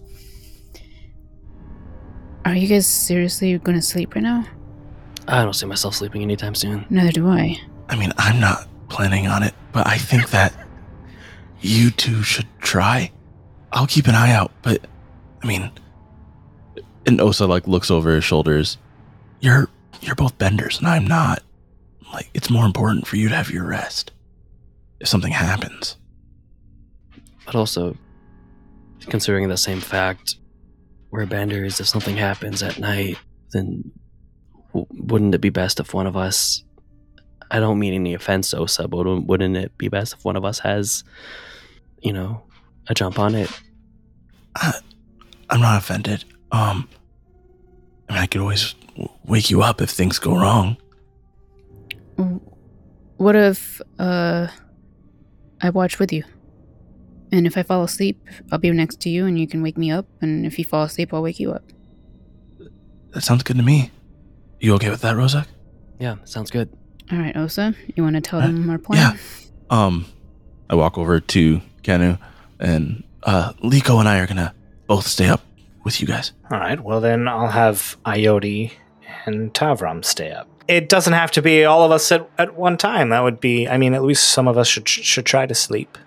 [2.46, 4.46] Are you guys seriously going to sleep right now?
[5.28, 6.86] I don't see myself sleeping anytime soon.
[6.90, 7.58] Neither do I.
[7.90, 10.54] I mean, I'm not planning on it, but I think that
[11.62, 13.12] you two should try.
[13.72, 14.86] I'll keep an eye out, but
[15.42, 15.72] I mean,
[17.06, 18.78] and Osa like looks over his shoulders.
[19.44, 19.68] You're
[20.00, 21.44] you're both benders, and I'm not.
[22.14, 24.12] Like, it's more important for you to have your rest.
[25.02, 25.98] If something happens,
[27.46, 27.98] But also,
[29.02, 30.36] considering the same fact,
[31.12, 31.82] we're benders.
[31.82, 33.18] If something happens at night,
[33.52, 33.92] then
[34.70, 36.64] w- wouldn't it be best if one of us?
[37.52, 40.60] I don't mean any offense, Osa, but wouldn't- it be best if one of us
[40.60, 41.04] has,
[42.02, 42.44] you know,
[42.88, 43.50] a jump on it?
[44.56, 46.24] I'm not offended.
[46.52, 46.88] Um,
[48.08, 48.74] I mean, I could always
[49.26, 50.78] wake you up if things go wrong.
[53.18, 54.48] What if uh
[55.62, 56.24] I watch with you?
[57.32, 59.90] And if I fall asleep, I'll be next to you and you can wake me
[59.92, 61.64] up, and if you fall asleep, I'll wake you up.
[63.12, 63.92] That sounds good to me.
[64.60, 65.48] You okay with that, Rozuk?
[66.00, 66.70] Yeah, sounds good.
[67.12, 69.00] All right, Osa, you want to tell Uh, them our plan?
[69.16, 69.18] yeah.
[69.70, 70.06] Um,
[70.70, 72.20] I walk over to Kanu,
[72.60, 74.54] and uh, Leeko and I are gonna
[74.88, 75.42] both stay up
[75.84, 76.34] with you guys.
[76.52, 76.80] All right.
[76.80, 78.72] Well, then I'll have Ioti
[79.26, 80.48] and Tavram stay up.
[80.68, 83.10] It doesn't have to be all of us at, at one time.
[83.10, 83.68] That would be.
[83.68, 85.98] I mean, at least some of us should should try to sleep.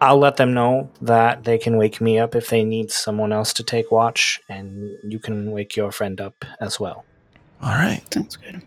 [0.00, 3.52] I'll let them know that they can wake me up if they need someone else
[3.54, 7.04] to take watch, and you can wake your friend up as well.
[7.62, 8.02] All right.
[8.12, 8.62] Sounds good.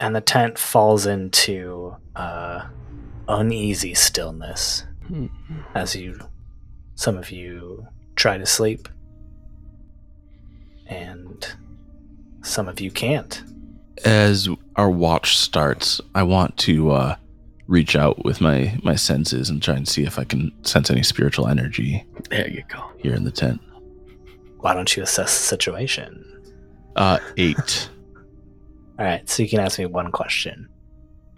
[0.00, 2.66] And the tent falls into uh,
[3.28, 5.26] uneasy stillness Hmm.
[5.74, 6.18] as you,
[6.94, 8.88] some of you, try to sleep,
[10.86, 11.54] and
[12.42, 13.42] some of you can't.
[14.04, 17.16] As our watch starts, I want to uh,
[17.66, 21.02] reach out with my my senses and try and see if I can sense any
[21.02, 22.90] spiritual energy There you go.
[22.98, 23.60] here in the tent.
[24.58, 26.24] Why don't you assess the situation?
[26.96, 27.88] Uh, eight.
[28.98, 30.68] All right, so you can ask me one question.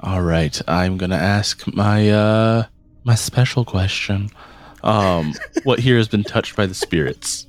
[0.00, 2.64] All right, I'm gonna ask my uh
[3.04, 4.30] my special question.
[4.82, 7.46] Um, what here has been touched by the spirits?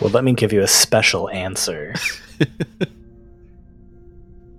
[0.00, 1.94] Well, let me give you a special answer.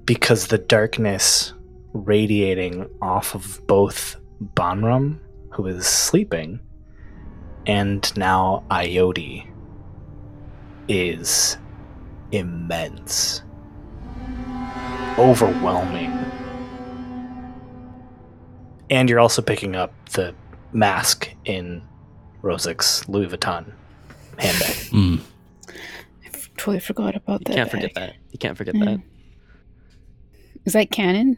[0.09, 1.53] because the darkness
[1.93, 5.19] radiating off of both Bonram,
[5.51, 6.59] who is sleeping,
[7.67, 9.47] and now Ioti
[10.87, 11.57] is
[12.31, 13.43] immense,
[15.17, 16.11] overwhelming.
[18.89, 20.33] And you're also picking up the
[20.73, 21.83] mask in
[22.41, 23.73] Rozuk's Louis Vuitton
[24.39, 24.75] handbag.
[24.91, 25.19] Mm.
[25.69, 27.49] I f- totally forgot about that.
[27.49, 27.59] You that.
[27.69, 28.13] can't forget that.
[28.31, 28.85] You can't forget Mm.
[28.85, 28.99] that.
[30.65, 31.37] Is that canon?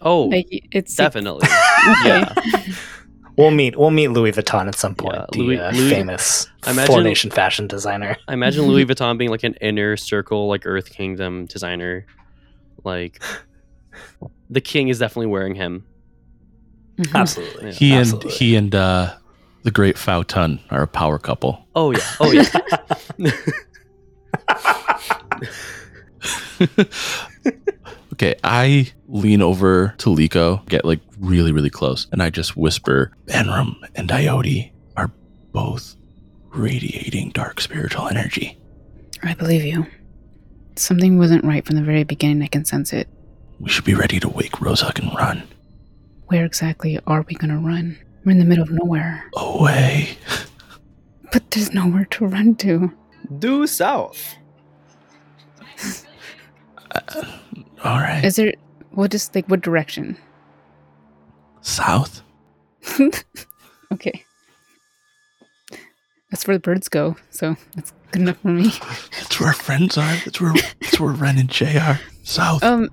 [0.00, 1.46] Oh, Like it's definitely.
[2.00, 2.08] Okay.
[2.08, 2.34] yeah.
[3.36, 3.76] We'll meet.
[3.76, 5.16] We'll meet Louis Vuitton at some point.
[5.16, 8.16] Yeah, the Louis- uh, Louis- famous I imagine- Four Nation fashion designer.
[8.28, 12.06] I imagine Louis Vuitton being like an inner circle, like Earth Kingdom designer.
[12.84, 13.22] Like
[14.50, 15.84] the king is definitely wearing him.
[16.98, 17.14] Mhm.
[17.20, 17.66] Absolutely.
[17.66, 17.72] Yeah.
[17.72, 18.30] He Absolutely.
[18.30, 19.14] and he and uh,
[19.64, 21.66] the great Fautun are a power couple.
[21.74, 22.14] Oh yeah.
[22.20, 22.44] Oh yeah.
[28.12, 33.12] okay, I lean over to Leeko, get like really, really close, and I just whisper,
[33.26, 35.10] Benram and Ioti are
[35.52, 35.96] both
[36.50, 38.56] radiating dark spiritual energy.
[39.22, 39.86] I believe you.
[40.76, 42.42] Something wasn't right from the very beginning.
[42.42, 43.08] I can sense it.
[43.60, 45.44] We should be ready to wake Rozuk and run
[46.26, 47.98] Where exactly are we gonna run?
[48.24, 49.24] We're in the middle of nowhere.
[49.36, 50.16] away.
[51.32, 52.92] But there's nowhere to run to.
[53.38, 54.36] Due south.
[57.84, 58.24] All right.
[58.24, 58.54] Is there
[58.92, 60.16] well just like what direction?
[61.60, 62.22] South?
[63.92, 64.24] okay.
[66.30, 68.68] That's where the birds go, so that's good enough for me.
[69.12, 70.16] That's where our friends are.
[70.24, 72.00] That's where that's where Ren and Jay are.
[72.24, 72.62] South.
[72.64, 72.88] Um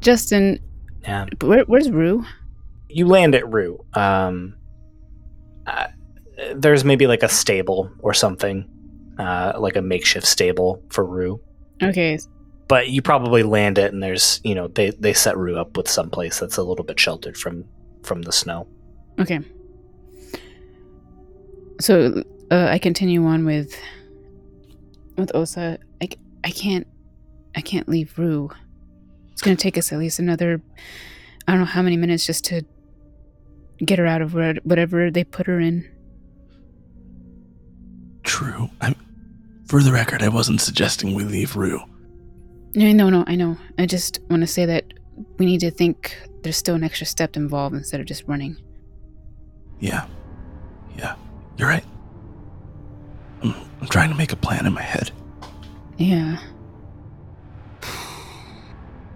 [0.00, 0.58] Justin,
[1.02, 1.26] Yeah.
[1.40, 2.24] where, where's Rue?
[2.96, 3.84] You land at Rue.
[3.92, 4.56] Um,
[5.66, 5.88] uh,
[6.54, 8.66] there's maybe like a stable or something,
[9.18, 11.38] uh, like a makeshift stable for Rue.
[11.82, 12.18] Okay,
[12.68, 15.90] But you probably land it, and there's you know they they set Rue up with
[15.90, 17.66] some place that's a little bit sheltered from
[18.02, 18.66] from the snow.
[19.18, 19.40] Okay.
[21.82, 23.78] So uh, I continue on with
[25.18, 25.78] with Osa.
[26.00, 26.08] I,
[26.44, 26.86] I can't
[27.54, 28.50] I can't leave Rue.
[29.32, 30.62] It's gonna take us at least another
[31.46, 32.64] I don't know how many minutes just to
[33.84, 35.88] get her out of whatever they put her in.
[38.22, 38.70] True.
[38.80, 38.96] I'm
[39.66, 41.80] for the record, I wasn't suggesting we leave Rue.
[42.74, 43.24] No, no, no.
[43.26, 43.56] I know.
[43.78, 44.84] I just want to say that
[45.38, 48.56] we need to think there's still an extra step involved instead of just running.
[49.80, 50.06] Yeah.
[50.96, 51.16] Yeah.
[51.56, 51.84] You're right.
[53.42, 55.10] I'm, I'm trying to make a plan in my head.
[55.96, 56.38] Yeah.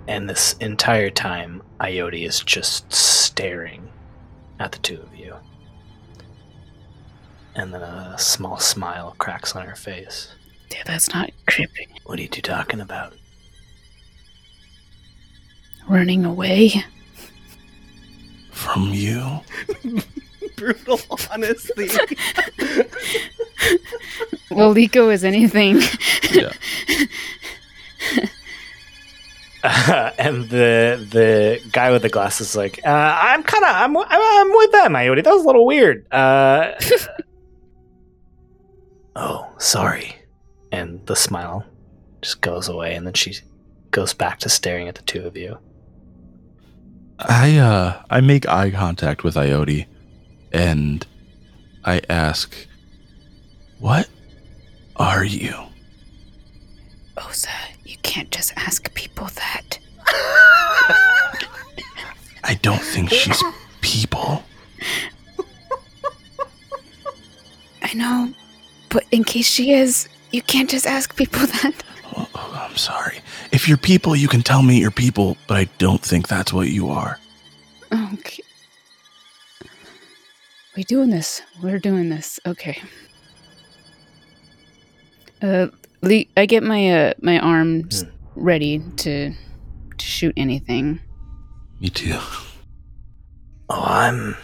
[0.09, 3.89] And this entire time, Ioti is just staring
[4.61, 5.35] at the two of you.
[7.57, 10.33] And then a small smile cracks on her face.
[10.69, 11.89] Dude, that's not creepy.
[12.05, 13.15] What are you two talking about?
[15.89, 16.85] Running away?
[18.53, 19.41] From you?
[20.57, 21.01] Brutal
[21.33, 21.89] honesty.
[24.51, 25.81] Well, Leeko is anything.
[26.33, 26.53] Yeah.
[30.19, 34.07] and the the guy with the glasses is like, uh, I'm kind of I'm, I'm
[34.11, 35.23] I'm with them, Ioti.
[35.23, 36.07] That was a little weird.
[36.13, 36.73] Uh,
[39.17, 40.17] oh, sorry.
[40.73, 41.67] And the smile
[42.23, 43.35] just goes away, and then she
[43.91, 45.59] goes back to staring at the two of you.
[47.19, 49.87] I uh I make eye contact with Ioti
[50.53, 51.07] and
[51.85, 52.55] I ask
[53.79, 54.09] What
[54.97, 55.55] are you?
[57.19, 57.70] Osa, you
[58.03, 59.79] can't just ask people that.
[62.45, 63.43] I don't think she's
[63.81, 64.43] people.
[67.83, 68.33] I know,
[68.89, 71.73] but in case she is, you can't just ask people that.
[72.17, 73.19] Oh, oh, I'm sorry.
[73.53, 76.69] If you're people, you can tell me you're people, but I don't think that's what
[76.69, 77.19] you are.
[77.93, 78.43] Okay.
[80.77, 81.43] We doing this.
[81.63, 82.39] We're doing this.
[82.47, 82.81] Okay.
[85.43, 85.69] Uh,
[86.03, 89.33] Le- I get my uh my arms ready to
[89.99, 91.01] to shoot anything.
[91.81, 92.19] Me too.
[93.69, 94.37] Oh, I'm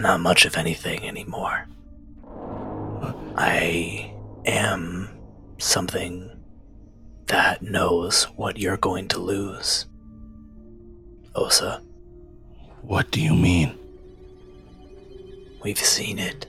[0.00, 1.66] not much of anything anymore.
[3.36, 4.12] I
[4.46, 5.08] am
[5.58, 6.30] something
[7.26, 9.86] that knows what you're going to lose.
[11.34, 11.82] Osa,
[12.82, 13.74] What do you mean?
[15.62, 16.46] we've seen it.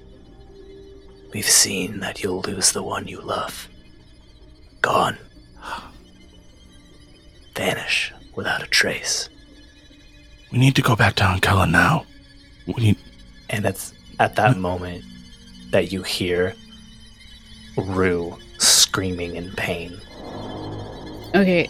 [1.33, 3.69] We've seen that you'll lose the one you love.
[4.81, 5.17] Gone.
[7.55, 9.29] Vanish without a trace.
[10.51, 12.05] We need to go back to Kella now.
[12.65, 12.97] We need
[13.49, 14.61] And it's at that hmm.
[14.61, 15.03] moment
[15.71, 16.55] that you hear
[17.77, 19.99] Rue screaming in pain.
[21.35, 21.67] Okay.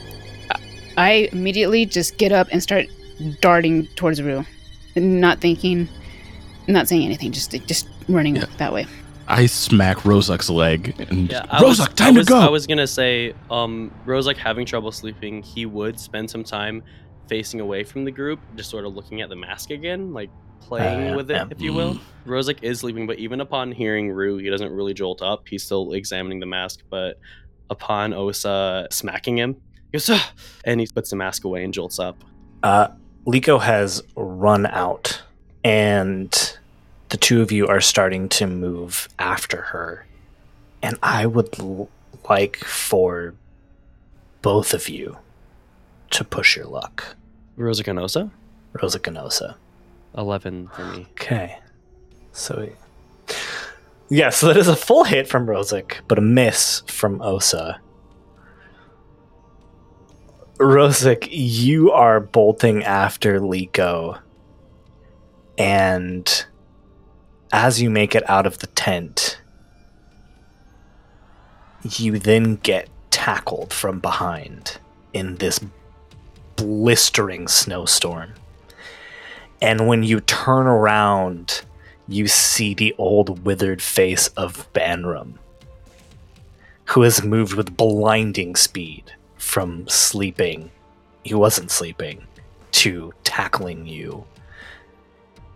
[0.51, 0.59] I-
[0.97, 2.87] I immediately just get up and start
[3.41, 4.45] darting towards Rue,
[4.95, 5.87] not thinking,
[6.67, 8.45] not saying anything, just just running Yeah.
[8.57, 8.85] that way.
[9.29, 12.39] I smack Rozuk's leg and Yeah, Rozuk, was, time was, to go.
[12.39, 16.83] I was gonna say, um, Rozuk having trouble sleeping, he would spend some time
[17.27, 21.07] facing away from the group, just sort of looking at the mask again, like playing
[21.07, 21.47] yeah, with it, yeah.
[21.51, 21.99] if you will.
[22.25, 25.47] Rozuk is sleeping, but even upon hearing Rue, he doesn't really jolt up.
[25.47, 27.19] He's still examining the mask, but
[27.69, 29.55] upon Osa smacking him,
[29.91, 30.33] he goes, "Ah!"
[30.65, 32.23] and he puts the mask away and jolts up.
[32.63, 32.89] Uh,
[33.27, 35.21] Leeko has run out,
[35.63, 36.57] and
[37.09, 40.05] the two of you are starting to move after her.
[40.81, 41.89] And I would l-
[42.29, 43.33] like for
[44.41, 45.17] both of you
[46.11, 47.15] to push your luck.
[47.57, 48.31] Rozuk and Osa?
[48.81, 49.55] Rosa Canosa.
[50.17, 51.07] 11 for me.
[51.11, 51.57] Okay.
[52.31, 52.69] So,
[54.09, 57.81] yeah, so that is a full hit from Rozuk, but a miss from Osa.
[60.57, 64.19] Rozuk, you are bolting after Leeko,
[65.57, 66.45] and
[67.51, 69.39] as you make it out of the tent,
[71.83, 74.77] you then get tackled from behind
[75.13, 75.59] in this
[76.55, 78.33] blistering snowstorm.
[79.61, 81.61] And when you turn around,
[82.07, 85.35] you see the old withered face of Banram,
[86.85, 90.71] who has moved with blinding speed from sleeping,
[91.23, 92.25] he wasn't sleeping,
[92.71, 94.25] to tackling you.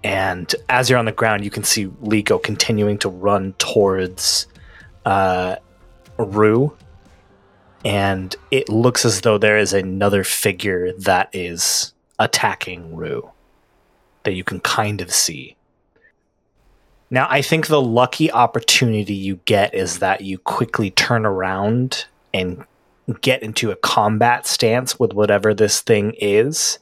[0.03, 4.47] And as you're on the ground, you can see Leeko continuing to run towards
[5.05, 5.57] uh,
[6.17, 6.75] Rue.
[7.85, 13.29] And it looks as though there is another figure that is attacking Rue
[14.23, 15.55] that you can kind of see.
[17.09, 22.65] Now, I think the lucky opportunity you get is that you quickly turn around and
[23.21, 26.79] get into a combat stance with whatever this thing is.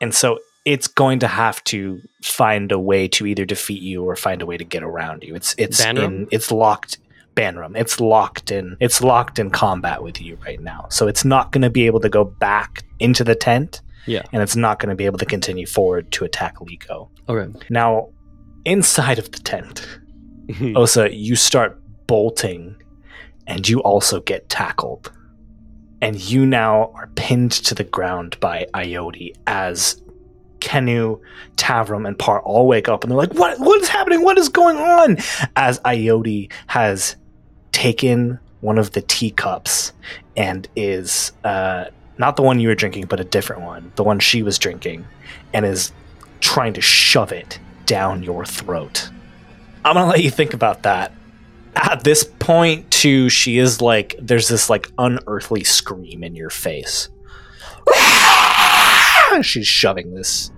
[0.00, 0.40] And so
[0.72, 4.46] it's going to have to find a way to either defeat you or find a
[4.46, 5.34] way to get around you.
[5.34, 6.98] It's it's in it's locked
[7.34, 7.72] Banram.
[7.82, 10.86] It's locked in it's locked in combat with you right now.
[10.90, 14.22] So it's not going to be able to go back into the tent Yeah.
[14.32, 17.08] and it's not going to be able to continue forward to attack Leeko.
[17.28, 17.48] Okay.
[17.70, 18.08] Now,
[18.64, 19.86] inside of the tent,
[20.76, 22.74] Osa, you start bolting
[23.46, 25.12] and you also get tackled.
[26.00, 30.00] And you now are pinned to the ground by Ioti as
[30.60, 31.20] Kenu,
[31.56, 34.22] Tavrum, and Par all wake up and they're like, What what is happening?
[34.22, 35.18] What is going on?
[35.56, 37.16] As Ioti has
[37.72, 39.92] taken one of the teacups
[40.36, 41.86] and is uh,
[42.18, 45.06] not the one you were drinking, but a different one, the one she was drinking,
[45.52, 45.92] and is
[46.40, 49.10] trying to shove it down your throat.
[49.84, 51.12] I'm gonna let you think about that.
[51.76, 57.08] At this point, too, she is like, there's this like unearthly scream in your face.
[59.42, 60.50] She's shoving this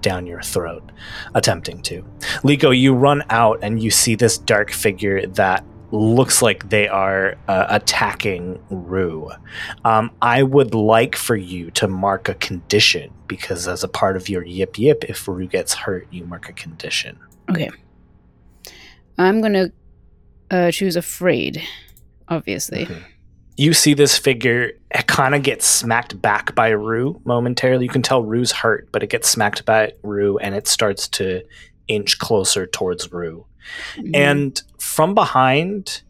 [0.00, 0.90] down your throat,
[1.34, 2.02] attempting to.
[2.42, 7.36] Leeko, you run out and you see this dark figure that looks like they are
[7.48, 9.30] uh, attacking Rue.
[9.84, 14.28] Um, I would like for you to mark a condition because, as a part of
[14.28, 17.18] your yip yip, if Rue gets hurt, you mark a condition.
[17.50, 17.70] Okay.
[19.18, 19.70] I'm gonna
[20.50, 21.62] uh, choose afraid,
[22.28, 22.86] obviously.
[22.86, 23.02] Mhm.
[23.56, 27.84] You see this figure it kind of gets smacked back by Rue momentarily.
[27.84, 31.42] You can tell Rue's hurt, but it gets smacked by Rue and it starts to
[31.88, 33.46] inch closer towards Rue.
[33.96, 34.16] Mhm.
[34.16, 36.02] And from behind,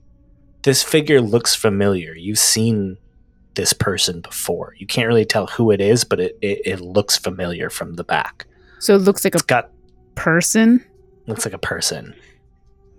[0.62, 2.14] this figure looks familiar.
[2.14, 2.96] You've seen
[3.54, 4.74] this person before.
[4.78, 8.04] You can't really tell who it is, but it, it, it looks familiar from the
[8.04, 8.46] back.
[8.78, 9.70] so it looks like a It's got
[10.14, 10.84] person.
[11.26, 12.14] looks like a person.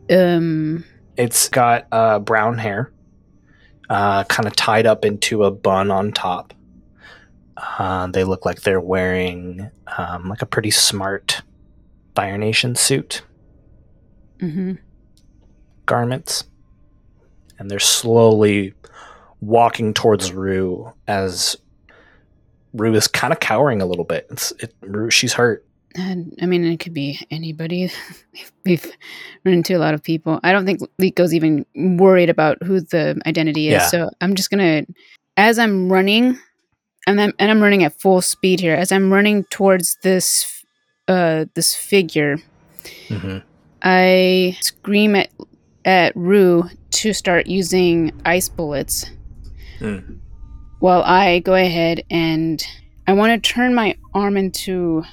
[0.10, 0.84] Um.
[1.18, 2.92] It's got uh, brown hair,
[3.90, 6.54] uh, kind of tied up into a bun on top.
[7.56, 11.42] Uh, they look like they're wearing um, like a pretty smart
[12.16, 13.24] Fire Nation suit
[14.40, 14.78] mhm.
[15.86, 16.44] garments,
[17.58, 18.74] and they're slowly
[19.42, 21.58] walking towards Rue as
[22.74, 24.28] Rue is kind of cowering a little bit.
[24.30, 25.66] It's it, Rue, she's hurt.
[25.96, 27.92] And I mean, it could be anybody.
[28.66, 28.86] We've
[29.46, 30.40] run into a lot of people.
[30.44, 33.74] I don't think Leeko's even worried about who the identity is.
[33.74, 33.88] Yeah.
[33.88, 34.86] So I'm just gonna,
[35.38, 36.40] as I'm running,
[37.06, 38.76] and I'm and I'm running at full speed here.
[38.76, 40.66] As I'm running towards this,
[41.08, 42.38] uh, this figure,
[43.08, 43.40] hmm
[43.84, 45.30] I scream at
[45.86, 49.06] at Rue to start using ice bullets.
[49.80, 50.20] Mm.
[50.80, 52.64] While I go ahead and
[53.08, 55.04] I want to turn my arm into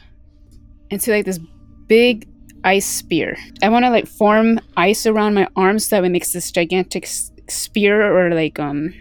[0.91, 1.39] into like this
[1.87, 2.29] big
[2.65, 3.37] ice spear.
[3.63, 7.05] I want to like form ice around my arms so that it makes this gigantic
[7.05, 8.93] s- spear or like um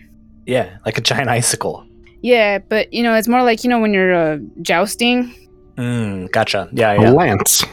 [0.46, 1.86] Yeah, like a giant icicle.
[2.22, 5.34] Yeah, but you know, it's more like you know when you're uh, jousting.
[5.78, 6.70] Mm, gotcha.
[6.74, 7.12] Yeah, A yeah.
[7.12, 7.64] lance.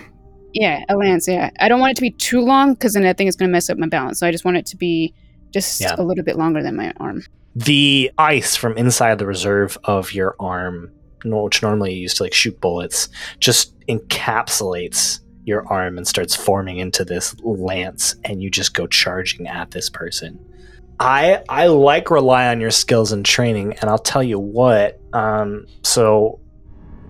[0.54, 1.26] Yeah, a lance.
[1.28, 3.48] Yeah, I don't want it to be too long because then I think it's going
[3.48, 4.20] to mess up my balance.
[4.20, 5.12] So I just want it to be
[5.52, 5.94] just Yeah.
[5.98, 7.22] a little bit longer than my arm.
[7.56, 10.92] The ice from inside the reserve of your arm,
[11.24, 13.08] which normally you use to like shoot bullets,
[13.40, 19.46] just encapsulates your arm and starts forming into this lance, and you just go charging
[19.46, 20.38] at this person.
[20.98, 24.98] I I like rely on your skills and training, and I'll tell you what.
[25.12, 26.40] Um, so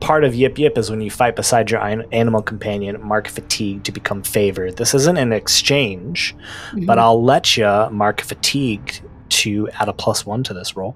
[0.00, 3.92] part of Yip Yip is when you fight beside your animal companion, mark fatigue to
[3.92, 4.76] become favored.
[4.76, 6.36] This isn't an exchange,
[6.84, 7.00] but Mhm.
[7.00, 9.00] I'll let you mark fatigue
[9.30, 10.94] to add a plus one to this roll.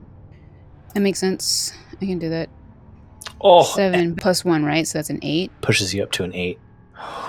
[0.93, 1.72] that makes sense.
[2.03, 2.49] I can do that.
[3.41, 4.86] Oh, Seven plus one, right?
[4.86, 5.51] So that's an eight.
[5.62, 6.59] pushes you up to an eight.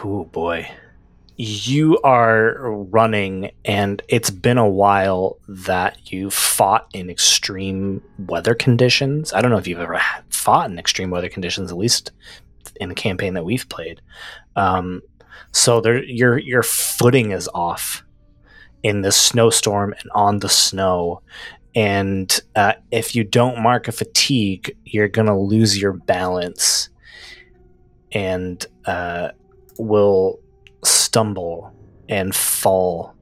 [0.03, 0.69] Oh boy.
[1.37, 9.33] You are running, and it's been a while that you've fought in extreme weather conditions.
[9.33, 9.99] I don't know if you've ever
[10.29, 12.11] fought in extreme weather conditions, at least
[12.79, 14.01] in the campaign that we've played.
[14.55, 15.01] Um,
[15.51, 18.03] so there, your your footing is off
[18.83, 21.21] in this snowstorm and on the snow.
[21.75, 26.89] And uh, if you don't mark a fatigue, you're gonna lose your balance
[28.11, 29.29] and uh,
[29.77, 30.39] will
[30.83, 31.73] stumble
[32.09, 33.15] and fall.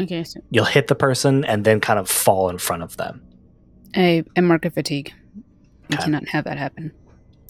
[0.00, 3.22] Okay, so You'll hit the person and then kind of fall in front of them.
[3.94, 5.12] I mark market fatigue.
[5.90, 6.04] I Okay.
[6.04, 6.92] cannot have that happen.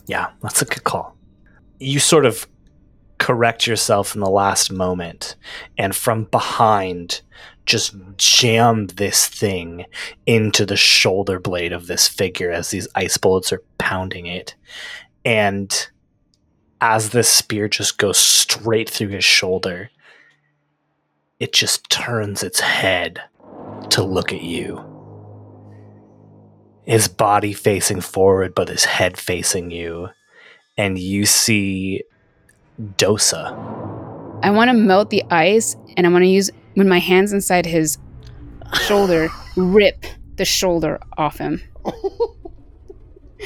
[0.06, 1.14] Yeah, that's a good call.
[1.78, 2.48] You sort of
[3.18, 5.36] correct yourself in the last moment,
[5.76, 7.20] and from behind,
[7.70, 9.86] just jam this thing
[10.26, 14.56] into the shoulder blade of this figure as these ice bullets are pounding it.
[15.24, 15.88] And
[16.80, 19.90] as this spear just goes straight through his shoulder,
[21.38, 23.22] it just turns its head
[23.90, 24.84] to look at you.
[26.84, 30.08] His body facing forward, but his head facing you.
[30.76, 32.02] And you see
[32.96, 33.52] Dosa.
[34.42, 37.66] I want to melt the ice, and I want to use when my hands inside
[37.66, 37.98] his
[38.86, 40.06] shoulder, rip
[40.36, 41.60] the shoulder off him.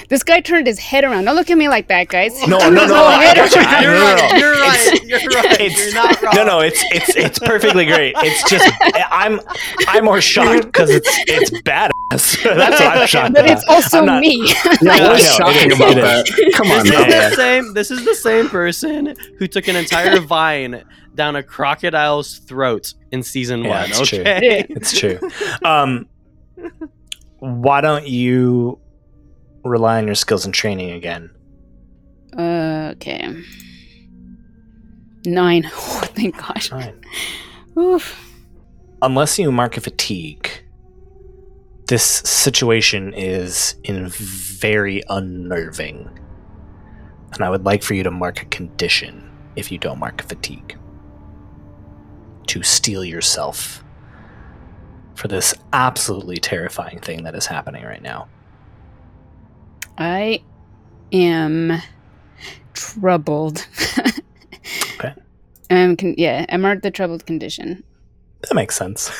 [0.08, 1.24] This guy turned his head around.
[1.24, 2.34] Don't look at me like that, guys.
[2.48, 3.60] No, Turned no, his no, whole I head got you.
[3.60, 3.72] around.
[3.72, 4.14] No, You're no, no.
[4.16, 4.40] right.
[4.40, 5.04] You're It's- right.
[5.04, 5.60] You're right.
[5.60, 6.34] it's- You're not wrong.
[6.34, 8.14] No, no, it's it's it's perfectly great.
[8.18, 8.68] It's just
[9.10, 9.40] I'm
[9.86, 11.92] I'm more shocked because it's it's badass.
[12.10, 13.56] That's what I'm shocked But about.
[13.56, 14.34] it's also I'm not- me.
[14.64, 16.52] Yeah, Yeah, what is I know, shocking it is, about it that?
[16.54, 16.82] Come on.
[16.82, 17.28] This Yeah, is yeah.
[17.30, 17.74] the same.
[17.74, 20.82] This is the same person who took an entire vine
[21.14, 23.90] down a crocodile's throat in season Yeah, one.
[23.90, 24.20] it's true.
[24.20, 24.66] Okay.
[24.70, 25.18] It's true.
[25.64, 26.08] Um,
[27.38, 28.78] why don't you
[29.64, 31.30] rely on your skills and training again?
[32.36, 33.34] okay.
[35.26, 35.64] Nine.
[35.74, 36.68] Oh, thank gosh.
[36.70, 37.00] Fine.
[37.78, 38.20] Oof.
[39.02, 40.48] Unless you mark a fatigue,
[41.88, 46.08] this situation is in very unnerving.
[47.32, 50.24] And I would like for you to mark a condition if you don't mark a
[50.24, 50.76] fatigue.
[52.46, 53.82] To steel yourself
[55.14, 58.28] for this absolutely terrifying thing that is happening right now.
[59.98, 60.42] I
[61.12, 61.80] am
[62.74, 63.66] troubled.
[64.98, 65.12] Okay.
[65.70, 67.84] Um, con- yeah, I'm marked the troubled condition.
[68.42, 69.10] That makes sense.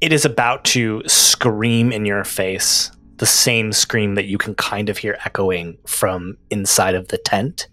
[0.00, 4.88] It is about to scream in your face, the same scream that you can kind
[4.88, 7.68] of hear echoing from inside of the tent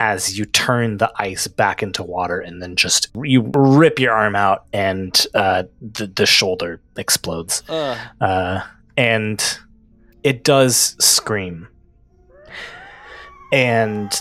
[0.00, 4.36] as you turn the ice back into water and then just you rip your arm
[4.36, 7.62] out and uh, the, the shoulder explodes.
[7.68, 7.98] Ugh.
[8.20, 8.60] Uh,
[8.96, 9.58] and
[10.22, 11.68] it does scream.
[13.52, 14.12] And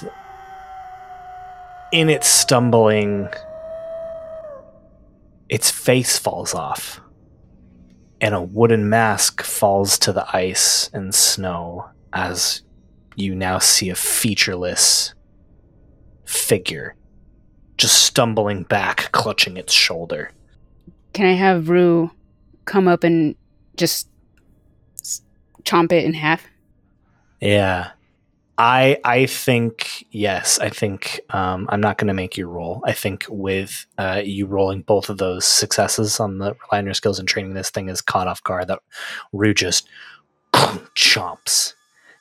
[1.91, 3.29] in its stumbling,
[5.49, 7.01] its face falls off,
[8.19, 12.61] and a wooden mask falls to the ice and snow as
[13.15, 15.13] you now see a featureless
[16.27, 16.95] figure
[17.77, 20.31] just stumbling back, clutching its shoulder.
[21.13, 22.11] Can I have Rue
[22.65, 23.35] come up and
[23.75, 24.09] just
[25.63, 26.47] chomp it in half?
[27.39, 27.91] Yeah.
[28.57, 30.57] I I think yes.
[30.59, 32.81] I think um, I'm not going to make you roll.
[32.85, 36.95] I think with uh, you rolling both of those successes on the rely on your
[36.95, 38.67] skills and training, this thing is caught off guard.
[38.67, 38.79] That
[39.31, 39.87] Rue just
[40.53, 41.73] chomps,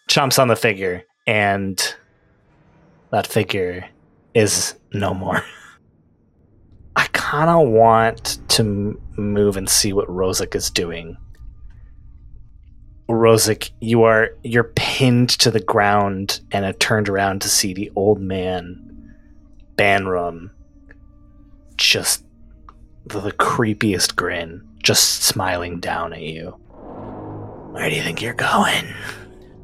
[0.08, 1.94] chomps on the figure, and
[3.10, 3.88] that figure
[4.36, 5.42] is no more.
[6.94, 11.16] I kind of want to m- move and see what Rozuk is doing.
[13.08, 17.90] Rozuk, you are you're pinned to the ground and have turned around to see the
[17.96, 19.14] old man,
[19.76, 20.50] Banrum,
[21.78, 22.22] just
[23.06, 26.50] the, the creepiest grin, just smiling down at you.
[27.72, 28.84] Where do you think you're going?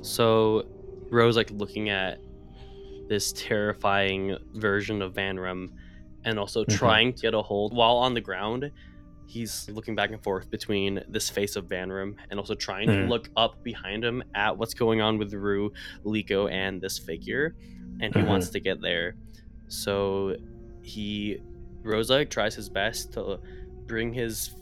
[0.01, 0.66] So
[1.11, 2.18] Rozuk looking at
[3.13, 5.69] this terrifying version of Vanram
[6.25, 6.79] and also Mhm.
[6.79, 8.71] trying to get a hold while on the ground.
[9.27, 13.03] He's looking back and forth between this face of Vanram and also trying Mhm.
[13.03, 15.73] to look up behind him at what's going on with Rue,
[16.07, 17.55] Leeko, and this figure.
[18.01, 18.29] And he Mhm.
[18.29, 19.15] wants to get there.
[19.69, 20.37] So
[20.81, 21.39] he
[21.85, 23.39] Rozuk tries his best to
[23.87, 24.55] bring his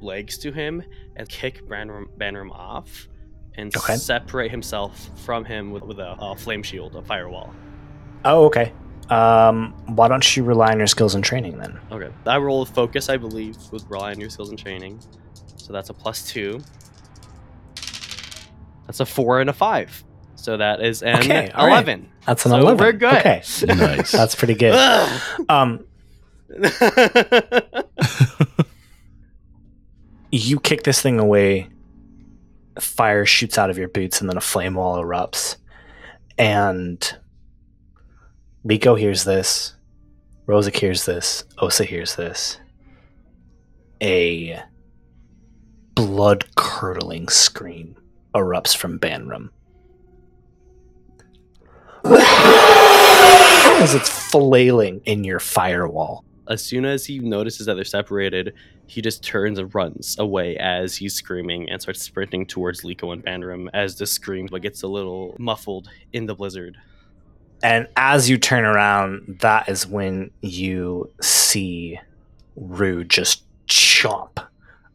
[0.00, 0.82] legs to him
[1.14, 3.06] and kick Banram, Banram off
[3.56, 3.94] and Okay.
[3.94, 7.54] separate himself from him with, with a, a flame shield, a firewall.
[8.24, 8.72] Oh, okay.
[9.10, 11.78] Um, why don't you rely on your skills and training then?
[11.92, 12.08] Okay.
[12.26, 14.98] I rolled focus, I believe, with rely on your skills and training.
[15.56, 16.60] So that's a plus two.
[18.86, 20.02] That's a four and a five.
[20.36, 21.72] So that is an Okay, all right.
[21.72, 22.08] 11.
[22.26, 22.78] That's an So 11.
[22.78, 23.14] we're good.
[23.14, 23.42] Okay.
[23.66, 24.12] Nice.
[24.12, 24.74] That's pretty good.
[25.48, 25.84] Um,
[30.30, 31.68] you kick this thing away.
[32.78, 35.56] Fire shoots out of your boots, and then a flame wall erupts.
[36.36, 37.16] And
[38.66, 39.74] Leeko hears this.
[40.46, 41.44] Rozuk hears this.
[41.58, 42.58] Osa hears this.
[44.02, 44.58] A
[45.94, 47.94] blood curdling scream
[48.34, 49.50] erupts from Banram.
[53.82, 56.24] As it's flailing in your firewall.
[56.48, 58.54] as soon as he notices that they're separated,
[58.86, 63.24] he just turns and runs away as he's screaming and starts sprinting towards Leeko and
[63.24, 66.78] Banram as the scream gets a little muffled in the blizzard.
[67.62, 71.98] And as you turn around, that is when you see
[72.56, 74.44] Rue just chomp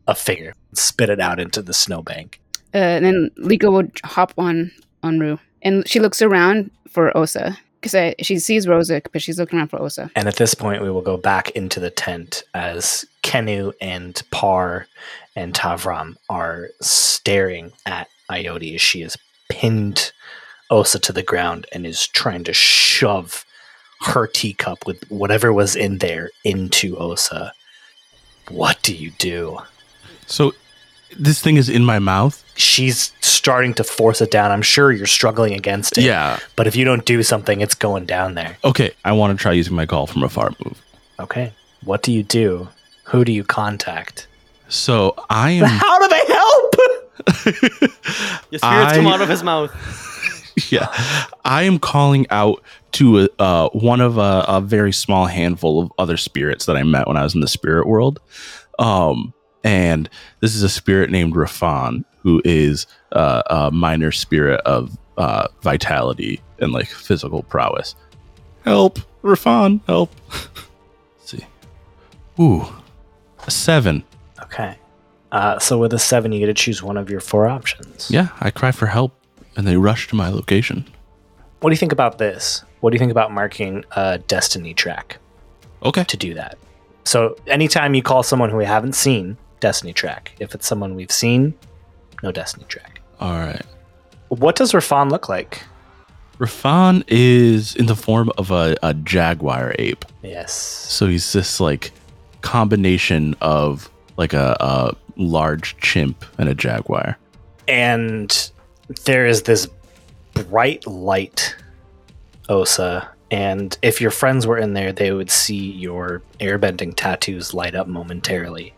[0.07, 2.39] a figure, spit it out into the snowbank.
[2.73, 7.57] Uh, and then Leeko would hop on on Rue, and she looks around for Osa
[7.81, 10.11] because she sees Rozuk, but she's looking around for Osa.
[10.15, 14.87] And at this point, we will go back into the tent as Kenu and Par
[15.35, 19.17] and Tavram are staring at Ioti as she is
[19.49, 20.11] pinned
[20.69, 23.45] Osa to the ground and is trying to shove
[24.01, 27.53] her teacup with whatever was in there into Osa.
[28.49, 29.59] What do you do?
[30.25, 30.53] So
[31.17, 32.43] this thing is in my mouth.
[32.55, 34.51] She's starting to force it down.
[34.51, 36.03] I'm sure you're struggling against it.
[36.03, 36.39] Yeah.
[36.55, 38.57] But if you don't do something, it's going down there.
[38.63, 38.91] Okay.
[39.03, 40.81] I want to try using my call from afar move.
[41.19, 41.53] Okay.
[41.83, 42.69] What do you do?
[43.05, 44.27] Who do you contact?
[44.67, 45.65] So I am.
[45.67, 46.75] How do they help?
[48.51, 49.71] The spirits come out of his mouth.
[50.69, 50.87] yeah,
[51.45, 55.91] I am calling out to a, uh, one of a, a very small handful of
[55.97, 58.19] other spirits that I met when I was in the spirit world.
[58.79, 59.33] Um,
[59.63, 65.47] and this is a spirit named Rafan, who is uh, a minor spirit of uh,
[65.61, 67.95] vitality and like physical prowess.
[68.63, 70.11] Help, Rafan, help.
[70.29, 71.45] Let's see.
[72.39, 72.65] Ooh,
[73.45, 74.03] a seven.
[74.41, 74.77] Okay.
[75.31, 78.09] Uh, so with a seven, you get to choose one of your four options.
[78.09, 79.13] Yeah, I cry for help,
[79.59, 80.85] and they rush to my location.
[81.59, 82.63] What do you think about this?
[82.79, 85.17] What do you think about marking a destiny track
[85.83, 86.05] Okay.
[86.05, 86.57] to do that?
[87.03, 90.31] So anytime you call someone who we haven't seen, destiny track.
[90.39, 91.53] If it's someone we've seen,
[92.23, 93.01] no destiny track.
[93.19, 93.61] All right.
[94.29, 95.63] What does Rafan look like?
[96.37, 100.05] Rafan is in the form of a, a jaguar ape.
[100.23, 100.53] Yes.
[100.53, 101.91] So he's this like
[102.39, 107.17] combination of like a, a large chimp and a jaguar.
[107.67, 108.51] and
[109.05, 109.67] there is this
[110.33, 111.55] bright light
[112.47, 117.75] osa and if your friends were in there they would see your airbending tattoos light
[117.75, 118.73] up momentarily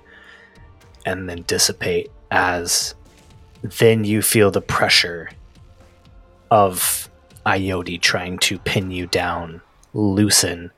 [1.06, 2.94] and then dissipate as
[3.62, 5.30] then you feel the pressure
[6.50, 7.10] of
[7.46, 9.62] Ioti trying to pin you down
[9.94, 10.72] loosen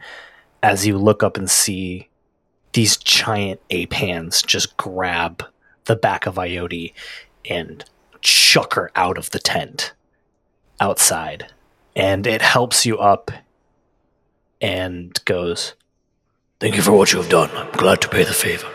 [0.61, 2.07] as you look up and see
[2.73, 5.43] these giant ape hands just grab
[5.85, 6.93] the back of Ioti
[7.49, 7.83] and
[8.23, 9.93] chuck her out of the tent
[10.79, 11.51] outside.
[11.95, 13.29] And it helps you up
[14.59, 15.75] and goes,
[16.59, 17.51] Thank you for what you have done.
[17.51, 18.67] I'm glad to pay the favor.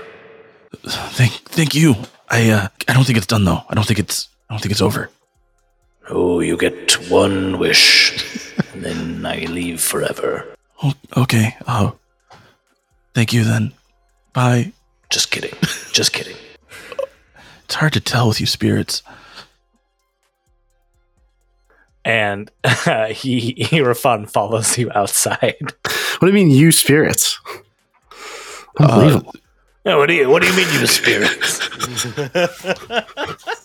[0.85, 1.95] Thank thank you.
[2.29, 3.63] I uh I don't think it's done though.
[3.69, 5.11] I don't think it's I don't think it's over.
[6.11, 10.55] Oh, you get one wish, and then I leave forever.
[10.83, 11.57] Oh, okay.
[11.67, 11.97] Oh.
[13.15, 13.73] Thank you then.
[14.33, 14.73] Bye.
[15.11, 15.55] Just kidding.
[15.93, 16.37] Just kidding.
[17.65, 19.03] It's hard to tell with you spirits.
[22.05, 25.57] And uh, he, he Rafan follows you outside.
[25.61, 27.39] What do you mean, you spirits?
[28.79, 29.35] Unbelievable.
[29.87, 31.61] Oh, what do you What do you mean, you spirits?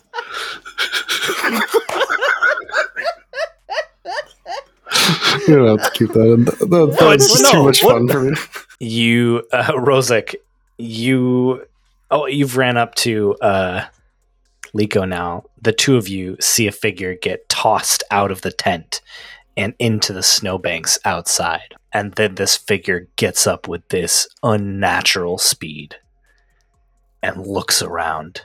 [5.48, 6.46] you don't have to keep that in.
[6.46, 8.36] That, that, No, that's it's- just no, too much what- fun for me.
[8.80, 10.36] you uh Rozuk,
[10.78, 11.66] you
[12.12, 13.86] oh you've ran up to uh
[14.76, 19.02] Leeko now, the two of you see a figure get tossed out of the tent
[19.56, 21.76] and into the snowbanks outside.
[21.92, 25.98] And then this figure gets up with this unnatural speed
[27.22, 28.42] and looks around.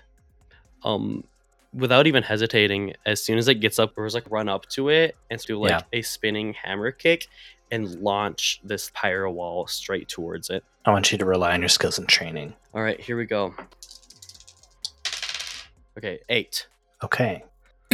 [0.85, 1.25] Um,
[1.73, 5.41] without even hesitating, as soon as it gets up, Rozuk run up to it and
[5.41, 5.81] do like Yeah.
[5.95, 7.27] a spinning hammer kick
[7.71, 10.63] and launch this pyro wall straight towards it.
[10.85, 12.55] I want you to rely on your skills and training.
[12.75, 13.55] All right, here we go.
[15.99, 16.69] Okay, eight.
[17.03, 17.43] Okay.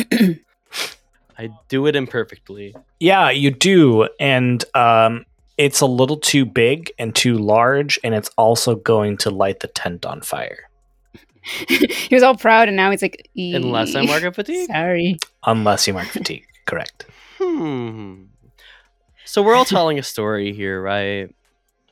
[1.38, 2.76] I do it imperfectly.
[3.00, 4.09] Yeah, you do.
[4.20, 5.24] And um,
[5.57, 9.68] it's a little too big and too large, and it's also going to light the
[9.68, 10.68] tent on fire.
[11.68, 14.66] he was all proud, and now he's like, Unless I mark a fatigue.
[14.70, 15.16] Sorry.
[15.46, 16.44] Unless you mark fatigue.
[16.66, 17.07] Correct.
[17.38, 18.24] Hmm.
[19.24, 21.34] So we're all telling a story here, right?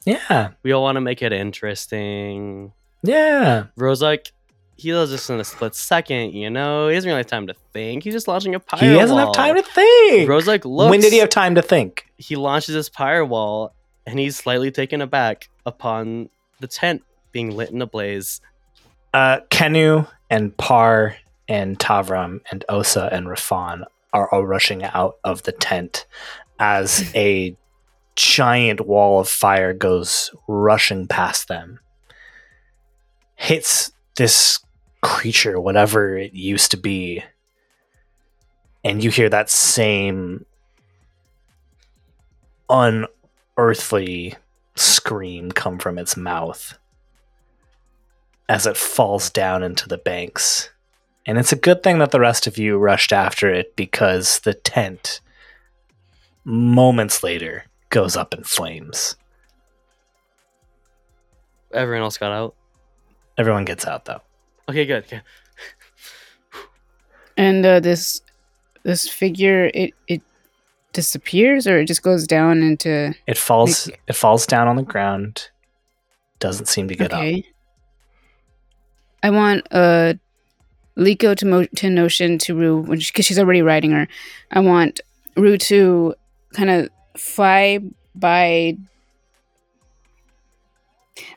[0.05, 0.51] Yeah.
[0.63, 2.73] We all want to make it interesting.
[3.03, 3.67] Yeah.
[3.79, 4.31] Rozuk,
[4.77, 6.89] he does this in a split second, you know?
[6.89, 8.03] He doesn't really have time to think.
[8.05, 10.29] He's just launching a pyro He doesn't have time to think.
[10.29, 10.91] Rozuk looks.
[10.91, 12.07] when did he have time to think?
[12.17, 13.75] He launches his pyro wall,
[14.07, 17.03] and he's slightly taken aback upon the tent
[17.33, 18.41] being lit in a blaze.
[19.15, 21.17] Uh, Kenu and Par
[21.49, 26.07] and Tavram and Osa and Rafan are all rushing out of the tent
[26.59, 27.57] as a
[28.15, 31.79] giant wall of fire goes rushing past them.
[33.35, 34.61] Hits this
[35.01, 37.23] creature, whatever it used to be.
[38.85, 40.45] And you hear that same
[42.69, 44.35] unearthly
[44.75, 46.79] scream come from its mouth
[48.49, 50.71] as it falls down into the banks.
[51.27, 54.55] And it's a good thing that the rest of you rushed after it because the
[54.55, 55.21] tent,
[56.45, 59.17] moments later, goes up in flames.
[61.73, 62.55] Everyone else got out.
[63.39, 64.21] Everyone gets out though.
[64.69, 65.05] Okay, good.
[65.05, 65.21] Okay.
[67.37, 68.21] And uh, this
[68.83, 70.21] this figure, it it
[70.93, 73.15] disappears, or it just goes down into.
[73.27, 73.89] It falls.
[74.07, 75.49] It falls down on the ground.
[76.41, 77.21] Doesn't seem to get up.
[77.21, 77.45] okay.
[79.23, 80.15] I want uh,
[80.99, 84.07] Leeko to mo- to Notion to Rue because she's already riding her.
[84.51, 85.01] I want
[85.37, 86.15] Rue to
[86.53, 87.79] kind of fly
[88.15, 88.77] by.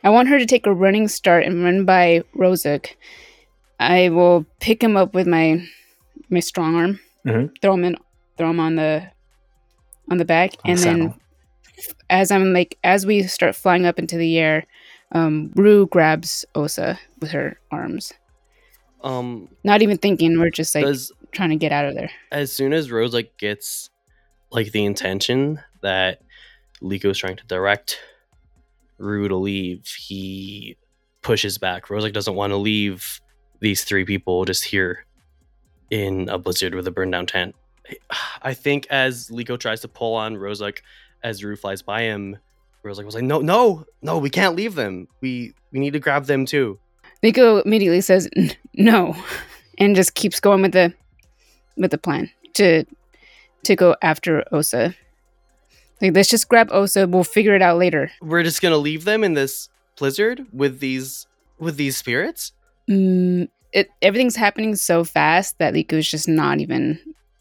[0.04, 2.88] I want her to take a running start and run by Rozuk.
[3.80, 5.66] I will pick him up with my
[6.30, 7.52] my strong arm, Mhm.
[7.62, 7.98] throw him in,
[8.38, 9.12] throw him on the
[10.10, 11.14] on the back, On and the then
[12.10, 14.66] as I'm like as we start flying up into the air,
[15.12, 18.14] um, Rue grabs Osa with her arms.
[19.04, 22.10] Um, Not even thinking, we're just like does trying to get out of there.
[22.32, 23.90] as soon as Rozuk gets
[24.52, 26.22] like the intention that
[26.82, 28.00] Leeko's trying to direct
[28.98, 30.78] Rue to leave, he
[31.22, 31.88] pushes back.
[31.88, 33.20] Rozuk doesn't want to leave
[33.60, 35.06] these three people just here
[35.90, 37.56] in a blizzard with a burned down tent.
[38.42, 40.80] I think as Leeko tries to pull on Rozuk
[41.24, 42.38] as Rue flies by him,
[42.84, 45.08] Rozuk was like, "No, no, no, we can't leave them.
[45.22, 46.80] We we need to grab them too."
[47.24, 48.30] Leeko immediately says
[48.76, 49.16] no,
[49.80, 50.94] and just keeps going with the
[51.78, 52.86] with the plan to
[53.64, 54.96] to go after Osa.
[56.02, 57.08] Like let's just grab Osa.
[57.08, 58.12] We'll figure it out later.
[58.22, 61.28] We're just gonna leave them in this blizzard with these
[61.60, 62.52] with these spirits.
[62.90, 67.00] Mm, it everything's happening so fast that Leeko's just not even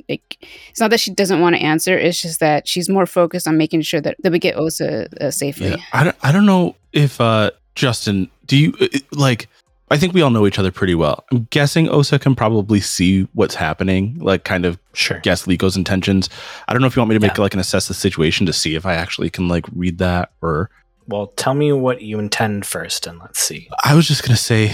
[0.09, 0.39] like.
[0.71, 1.99] It's not that she doesn't want to answer.
[1.99, 5.31] It's just that she's more focused on making sure that, that we get Osa uh,
[5.31, 5.71] safely.
[5.71, 9.49] Yeah, I don't, I don't know if uh Justin, do you uh, like?
[9.95, 11.25] I think we all know each other pretty well.
[11.31, 15.21] I'm guessing Osa can probably see what's happening, like kind of Sure.
[15.21, 16.29] guess Leeko's intentions.
[16.67, 17.43] I don't know if you want me to make Yeah.
[17.43, 20.69] like an assess the situation to see if I actually can like read that or
[21.07, 23.69] Well, tell me what you intend first, and let's see.
[23.85, 24.73] I was just gonna say,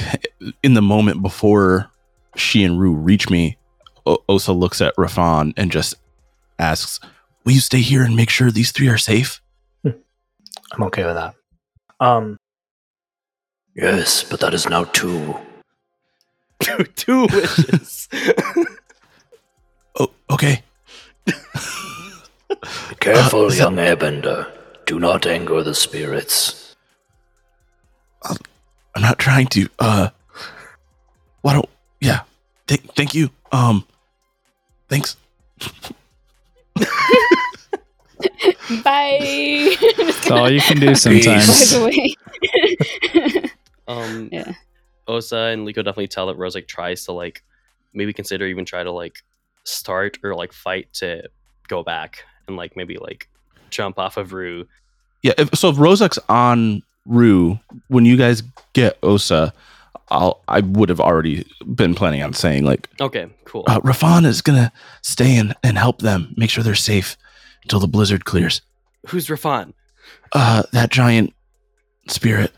[0.63, 1.91] in the moment before
[2.37, 3.59] she and Rue reach me,
[4.07, 5.97] o- Osa looks at Rafan and just
[6.59, 6.99] asks,
[7.45, 9.43] "Will you stay here and make sure these three are safe?"
[9.85, 11.35] I'm okay with that.
[12.01, 12.39] Um.
[13.75, 15.37] Yes, but that is now two.
[16.61, 18.09] two, two wishes.
[19.99, 20.63] Oh, okay.
[21.27, 21.35] Be
[23.01, 24.51] careful, young airbender.
[24.87, 26.75] Do not anger the spirits.
[28.25, 29.69] I'm not trying to.
[29.79, 30.11] Uh,
[31.43, 31.69] why don't?
[32.01, 32.23] Yeah.
[32.67, 33.31] Th- thank you.
[33.53, 33.87] Um,
[34.89, 35.17] thanks.
[38.85, 39.77] Bye.
[39.97, 41.75] That's all you can do sometimes.
[43.91, 44.05] away.
[44.05, 44.53] um, Yeah.
[45.09, 47.43] Osa and Leeko definitely tell that Rozuk tries to like
[47.93, 49.19] maybe consider even try to like
[49.65, 51.29] start or like fight to
[51.69, 53.29] go back and like maybe like
[53.71, 54.67] jump off of Rue.
[55.23, 55.33] Yeah.
[55.39, 59.53] If, so if Rozuk's on Rue, when you guys get Osa,
[60.11, 63.65] I'll I would have already been planning on saying like Okay, cool.
[63.67, 64.71] uh, Rafan is gonna
[65.03, 67.17] stay and, and help them make sure they're safe
[67.63, 68.61] until the blizzard clears.
[69.09, 69.73] Who's Rafan?
[70.33, 71.33] Uh, that giant
[72.09, 72.53] spirit,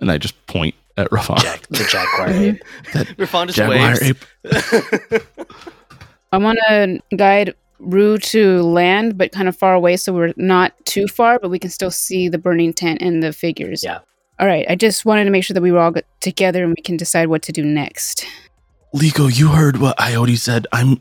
[0.00, 1.38] and I just point at Rafan.
[1.40, 2.28] Jag- the jaguar.
[2.30, 2.62] Ape.
[3.18, 4.02] Rafan just Jaguar waves.
[4.02, 5.22] ape.
[6.32, 10.72] I want to guide Rue to land, but kind of far away, so we're not
[10.86, 13.82] too far, but we can still see the burning tent and the figures.
[13.84, 13.98] Yeah.
[14.38, 14.64] All right.
[14.68, 17.26] I just wanted to make sure that we were all together and we can decide
[17.28, 18.24] what to do next.
[18.94, 20.66] Leeko, you heard what Ioti said.
[20.72, 21.00] I'm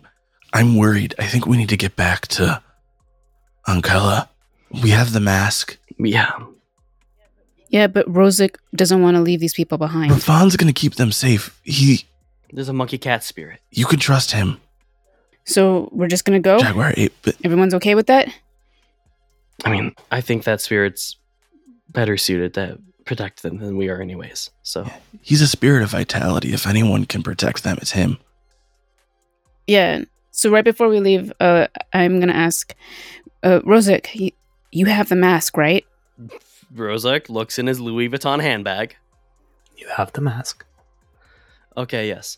[0.54, 1.14] I'm worried.
[1.20, 2.62] I think we need to get back to
[3.68, 4.28] Ankela.
[4.84, 5.78] We have the mask.
[6.00, 6.32] yeah.
[7.72, 10.12] Yeah, but Rozuk doesn't want to leave these people behind.
[10.12, 11.58] Rafan's gonna keep them safe.
[11.64, 12.06] He
[12.52, 13.62] There's a monkey cat spirit.
[13.72, 14.60] you can trust him.
[15.46, 16.60] So we're just gonna go.
[16.60, 17.14] Jaguar ape.
[17.24, 18.28] But Everyone's okay with that?
[19.64, 21.16] I mean, I think that spirit's
[21.90, 24.50] better suited to protect them than we are, anyways.
[24.64, 24.90] So
[25.22, 26.54] he's a spirit of vitality.
[26.54, 28.18] If anyone can protect them, it's him.
[29.66, 30.04] Yeah.
[30.32, 32.76] So right before we leave, uh, I'm gonna ask,
[33.44, 34.32] uh, Rozuk, you,
[34.72, 35.86] you have the mask, right?
[36.74, 38.96] Rozuk looks in his Louis Vuitton handbag.
[39.78, 40.66] You have the mask.
[41.76, 42.38] Okay, yes.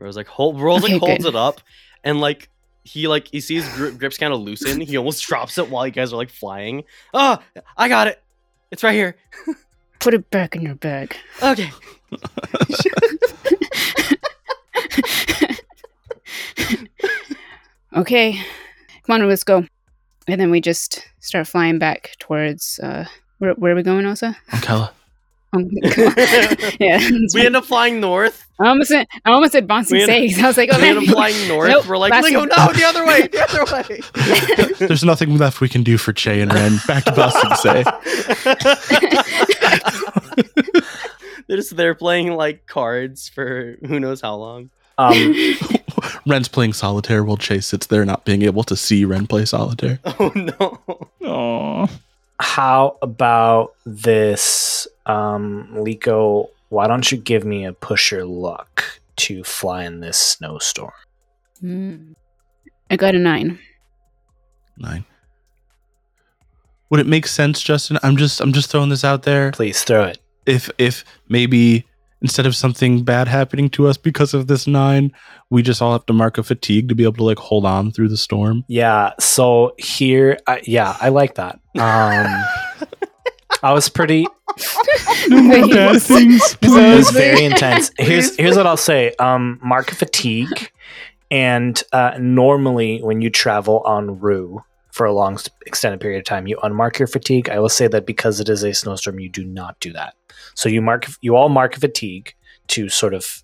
[0.00, 1.34] Rozuk hold Rozuk Okay, holds good.
[1.34, 1.60] it up,
[2.02, 2.48] and like
[2.84, 4.80] he like he sees grip, grips kind of loosen.
[4.80, 6.84] He almost drops it while you guys are like flying.
[7.12, 7.42] Ah,
[7.76, 8.22] I got it.
[8.70, 9.16] It's right here.
[10.00, 11.16] Put it back in your bag.
[11.42, 11.70] Okay.
[17.96, 18.40] okay.
[19.06, 19.64] Come on, let's go.
[20.26, 23.06] And then we just start flying back towards uh
[23.38, 24.36] where where are we going, Osa?
[24.50, 24.90] Ankela.
[25.52, 25.70] Um,
[26.80, 26.98] yeah.
[27.32, 28.44] we end up flying north.
[28.58, 30.38] I almost said I almost said bouncing We sakes.
[30.38, 30.96] I was like, oh we man.
[30.96, 31.70] end up flying north.
[31.70, 34.00] Nope, We're like, last Lego, no, the other way, the other way.
[34.88, 36.78] There's nothing left we can do for Che and Ren.
[36.88, 37.84] Back to Ba Sing Se.
[41.46, 44.70] They're just there playing like cards for who knows how long.
[44.96, 45.34] Um,
[46.26, 49.98] Ren's playing solitaire while Che sits there not being able to see Ren play solitaire.
[50.04, 50.80] Oh no.
[51.22, 51.88] Oh.
[52.40, 56.48] How about this, um, Leeko?
[56.68, 58.84] Why don't you give me a pusher your luck
[59.16, 60.92] to fly in this snowstorm?
[61.60, 62.12] Hmm.
[62.90, 63.58] I got a nine.
[64.76, 65.04] Nine.
[66.90, 67.98] Would it make sense, Justin?
[68.02, 69.50] I'm just I'm just throwing this out there.
[69.52, 70.18] Please throw it.
[70.46, 71.86] If if maybe
[72.24, 75.12] instead of something bad happening to us because of this nine,
[75.50, 77.92] we just all have to mark a fatigue to be able to like hold on
[77.92, 78.64] through the storm.
[78.66, 79.12] Yeah.
[79.20, 81.60] So here, I, yeah, I like that.
[81.78, 82.44] Um,
[83.62, 84.26] I was pretty.
[85.28, 86.02] Wait.
[86.02, 87.90] things, It was very intense.
[87.98, 89.12] Here's here's what I'll say.
[89.18, 90.70] Um, mark a fatigue,
[91.30, 94.62] and uh, normally when you travel on route
[94.94, 95.36] for a long
[95.66, 97.48] extended period of time, you unmark your fatigue.
[97.48, 100.14] I will say that because it is a snowstorm, you do not do that.
[100.54, 102.32] So you mark you all mark fatigue
[102.68, 103.42] to sort of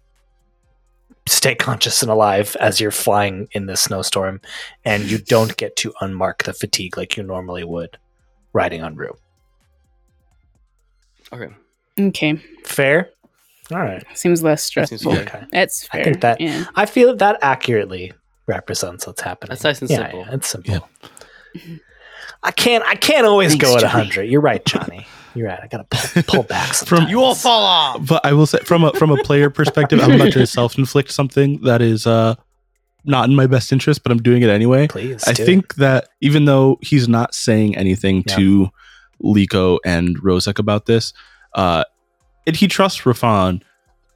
[1.26, 4.40] stay conscious and alive as you're flying in this snowstorm,
[4.84, 7.98] and you don't get to unmark the fatigue like you normally would
[8.52, 9.18] riding on route.
[11.32, 11.52] Okay.
[11.98, 12.40] Okay.
[12.64, 13.10] Fair.
[13.72, 14.04] All right.
[14.14, 15.26] Seems less That seems stressful.
[15.26, 15.42] fair.
[15.42, 15.46] Okay.
[15.92, 16.66] I think that- yeah.
[16.76, 18.12] I feel that accurately
[18.46, 19.50] represents what's happening.
[19.50, 20.20] That's nice and yeah, simple.
[20.20, 20.88] Yeah, it's simple.
[22.42, 22.84] I can't.
[22.84, 23.92] I can't always Thanks, go at Johnny.
[23.92, 24.24] hundred.
[24.24, 25.06] You're right, Johnny.
[25.34, 25.60] You're right.
[25.62, 26.74] I gotta pull, pull back.
[26.86, 28.06] From- You will fall off.
[28.06, 31.12] But I will say from a from a player perspective, I'm about to self inflict
[31.12, 32.34] something that is uh
[33.04, 34.86] not in my best interest, but I'm doing it anyway.
[34.88, 35.22] Please.
[35.26, 35.46] I do it.
[35.46, 38.36] think that even though he's not saying anything Yeah.
[38.36, 38.70] to
[39.22, 41.12] Leeko and Rozuk about this,
[41.54, 41.84] uh,
[42.46, 43.62] and he trusts Rafan,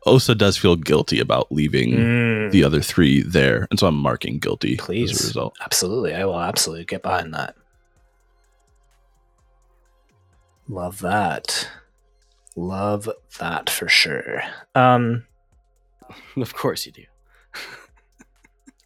[0.07, 4.39] Osa does feel guilty about leaving Mm, the other three there, and so I'm marking
[4.39, 5.11] guilty Please.
[5.13, 5.57] as a result.
[5.63, 6.15] absolutely.
[6.15, 7.57] I will absolutely get behind that.
[10.69, 11.69] Love that.
[12.57, 14.43] Love that for sure.
[14.75, 15.25] Um,
[16.37, 17.05] Of course you do.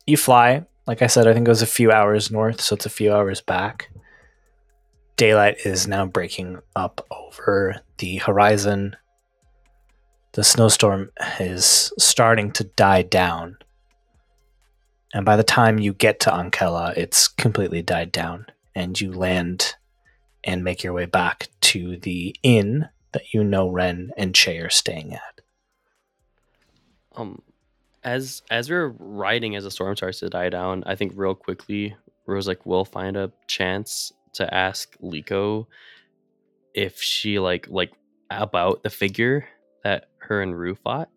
[0.07, 0.65] you fly.
[0.87, 3.13] Like I said, I think it was a few hours north, so it's a few
[3.13, 3.91] hours back.
[5.17, 8.97] Daylight is now breaking up over the horizon.
[10.39, 11.11] The snowstorm
[11.41, 13.59] is starting to die down.
[15.13, 18.47] And by the time you get to Ankela, it's completely died down.
[18.73, 19.75] And you land
[20.45, 24.71] and make your way back to the inn that you know Ren and Che are
[24.71, 25.41] staying at.
[27.17, 27.43] Um,
[28.05, 31.97] as as we're riding, as the storm starts to die down, I think real quickly,
[32.29, 35.67] Rozuk will find a chance to ask Leeko
[36.75, 37.91] if she like like
[38.31, 39.49] about the figure
[40.29, 41.09] her and Rue fought.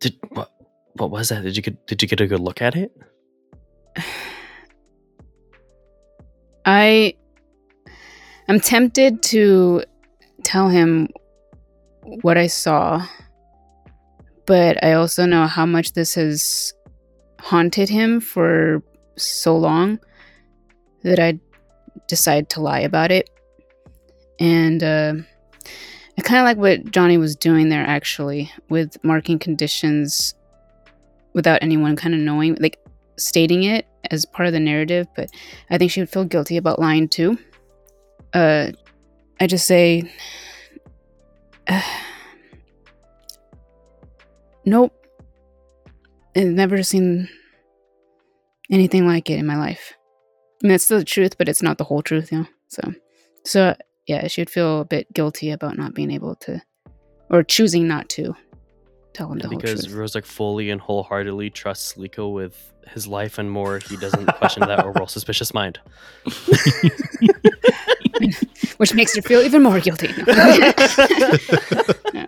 [0.00, 0.50] Did what?
[0.94, 1.42] What was that?
[1.42, 2.92] Did you get did you get a good look at it?
[6.64, 7.14] I
[8.48, 9.82] I'm tempted to
[10.44, 11.08] tell him
[12.22, 13.06] what I saw,
[14.46, 16.72] but I also know how much this has
[17.40, 18.82] haunted him for
[19.16, 19.98] so long
[21.02, 21.38] that I
[22.08, 23.30] decide to lie about it.
[24.38, 25.14] And uh,
[26.22, 30.34] kind of like what Johnny was doing there, actually, with marking conditions
[31.34, 32.78] without anyone kind of knowing, like
[33.16, 35.06] stating it as part of the narrative.
[35.16, 35.30] But
[35.70, 37.38] I think she would feel guilty about lying too.
[38.34, 38.72] Uh,
[39.40, 40.10] I just say,
[44.64, 44.92] nope.
[46.34, 47.28] I've never seen
[48.70, 49.92] anything like it in my life.
[50.64, 52.46] I mean, still the truth, but it's not the whole truth, you know.
[52.68, 52.94] So,
[53.44, 53.76] so
[54.06, 56.60] yeah, she would feel a bit guilty about not being able to,
[57.30, 58.34] or choosing not to,
[59.12, 59.96] tell him the whole because truth.
[59.96, 63.78] Rozuk fully and wholeheartedly trusts Leeko with his life and more.
[63.78, 65.78] He doesn't question that or roll suspicious mind.
[68.78, 70.08] Which makes her feel even more guilty.
[72.14, 72.26] Yeah.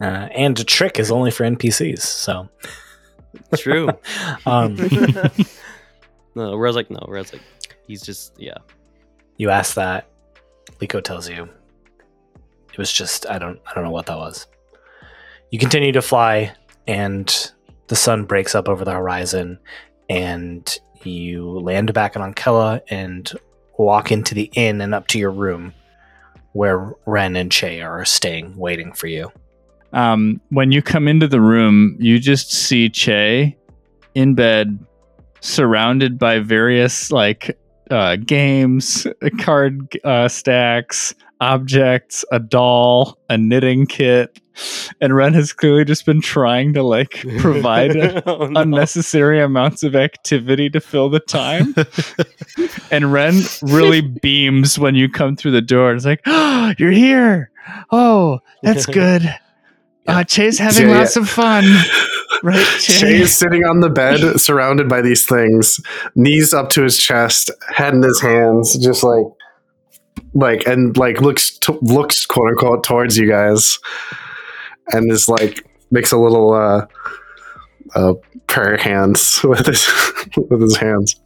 [0.00, 1.98] Uh, and a trick is only for NPCs.
[1.98, 2.48] So,
[3.56, 3.88] True.
[4.46, 4.74] um,
[6.34, 7.40] no, Rozuk, no, Rozuk.
[7.86, 8.56] He's just, yeah.
[9.36, 10.08] you ask that,
[10.80, 11.48] Leeko tells you
[12.72, 14.46] it was just I don't I don't know what that was.
[15.50, 16.52] You continue to fly,
[16.86, 17.52] and
[17.88, 19.58] the sun breaks up over the horizon,
[20.08, 23.32] and you land back in Ankela and
[23.78, 25.72] walk into the inn and up to your room,
[26.52, 29.32] where Ren and Che are staying, waiting for you.
[29.92, 33.56] Um, when you come into the room, you just see Che
[34.14, 34.78] in bed,
[35.40, 37.58] surrounded by various like
[37.90, 39.06] uh, games,
[39.40, 44.40] card uh, stacks, objects, a doll, a knitting kit,
[45.00, 48.60] and Ren has clearly just been trying to like provide Oh, no.
[48.60, 51.74] unnecessary amounts of activity to fill the time.
[52.90, 55.92] and Ren really beams when you come through the door.
[55.94, 57.50] It's like, oh, you're here.
[57.92, 59.22] Oh, that's good.
[60.08, 61.64] Uh, Che's having Yeah, lots of fun.
[62.42, 65.80] Right, Shay is sitting on the bed, surrounded by these things,
[66.14, 69.26] knees up to his chest, head in his hands, just like,
[70.34, 73.78] like, and like looks to, looks quote unquote towards you guys,
[74.92, 76.86] and is like makes a little uh,
[77.94, 78.14] uh
[78.46, 79.88] prayer hands with his
[80.36, 81.16] with his hands.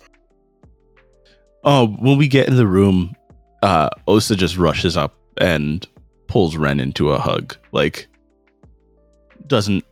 [1.65, 3.15] Oh, when we get in the room,
[3.63, 5.87] uh, Osa just rushes up and
[6.27, 7.57] pulls Ren into a hug.
[7.71, 8.09] Like,
[9.47, 9.85] doesn't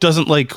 [0.00, 0.52] doesn't like.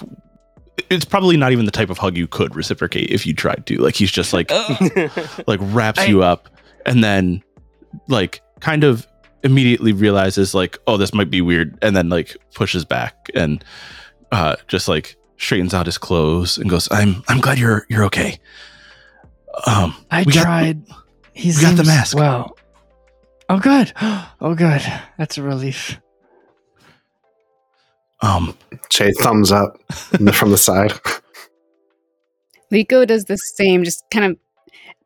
[0.90, 3.78] It's probably not even the type of hug you could reciprocate if you tried to.
[3.78, 4.50] Like, he's just like
[5.48, 6.50] like wraps I- you up,
[6.86, 7.44] and then
[8.08, 9.06] like kind of
[9.44, 13.64] immediately realizes like, oh, this might be weird, and then like pushes back and
[14.32, 18.40] uh, just like straightens out his clothes and goes, "I'm I'm glad you're you're okay."
[19.68, 20.82] Um, I we got- tried.
[21.34, 22.16] he we got the mask.
[22.16, 22.58] Well,
[23.50, 23.92] oh good.
[24.42, 24.82] Oh good.
[25.18, 26.00] That's a relief.
[28.22, 28.58] Um,
[28.90, 29.80] Shay thumbs up
[30.34, 30.92] from the side.
[32.72, 34.38] Leeko does the same, just kind of,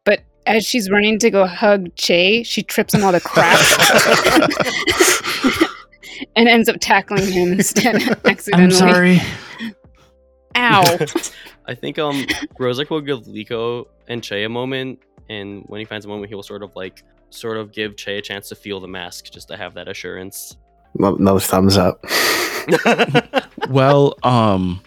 [0.03, 3.57] but as she's running to go hug Che, she trips on all the crap
[6.35, 7.95] and ends up tackling him instead
[8.25, 8.63] accidentally.
[8.63, 9.21] I'm sorry.
[10.55, 10.97] Ow.
[11.65, 12.25] I think um
[12.59, 14.99] Rozuk will give Leeko and Che a moment,
[15.29, 18.17] and when he finds a moment, he will sort of like sort of give Che
[18.17, 20.57] a chance to feel the mask, just to have that assurance.
[20.97, 22.03] Another thumbs up.
[23.69, 24.81] well, um,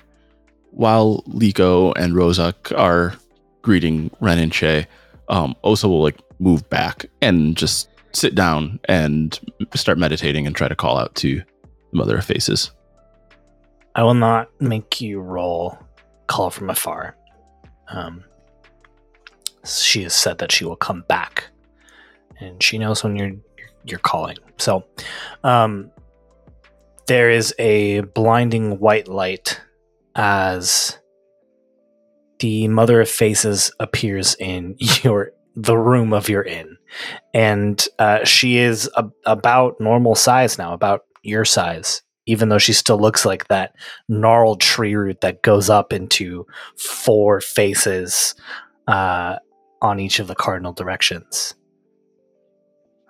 [0.70, 3.14] while Leeko and Rozuk are
[3.62, 4.86] greeting Ren and Che,
[5.28, 9.38] um, Osa will like move back and just sit down and
[9.74, 11.44] start meditating and try to call out to the
[11.96, 12.70] Mother of Faces.
[13.94, 15.78] I will not make you roll
[16.26, 17.16] call from afar.
[17.88, 18.24] Um,
[19.64, 21.46] she has said that she will come back,
[22.38, 23.32] and she knows when you're
[23.84, 24.36] you're calling.
[24.58, 24.84] So,
[25.44, 25.90] um,
[27.06, 29.60] there is a blinding white light
[30.14, 30.98] as
[32.38, 36.76] the Mother of Faces appears in your the room of your inn,
[37.32, 42.74] and uh, she is a, about normal size now, about your size, even though she
[42.74, 43.74] still looks like that
[44.08, 46.46] gnarled tree root that goes up into
[46.76, 48.34] four faces
[48.86, 49.36] uh,
[49.80, 51.54] on each of the cardinal directions.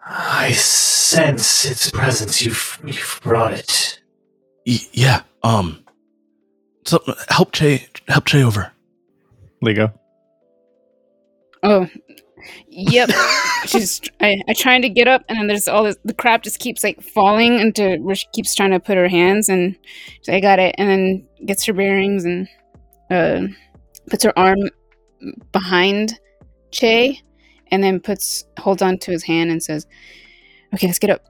[0.09, 2.41] I sense its presence.
[2.43, 4.01] You've, you've brought it.
[4.67, 5.23] Y- yeah.
[5.43, 5.85] Um.
[6.85, 8.73] So help Che help Che over.
[9.65, 9.93] Leeko.
[11.63, 11.89] Oh,
[12.69, 13.11] yep.
[13.67, 14.01] She's.
[14.21, 15.97] I, I trying to get up, and then there's all this.
[16.05, 19.49] The crap just keeps like falling into where she keeps trying to put her hands,
[19.49, 19.77] and
[20.19, 22.49] she's like, I got it, and then gets her bearings and
[23.11, 23.49] uh,
[24.09, 24.71] puts her arm
[25.51, 26.19] behind
[26.71, 27.21] Che,
[27.71, 29.87] and then puts holds on to his hand and says,
[30.75, 31.25] "Okay, let's get up."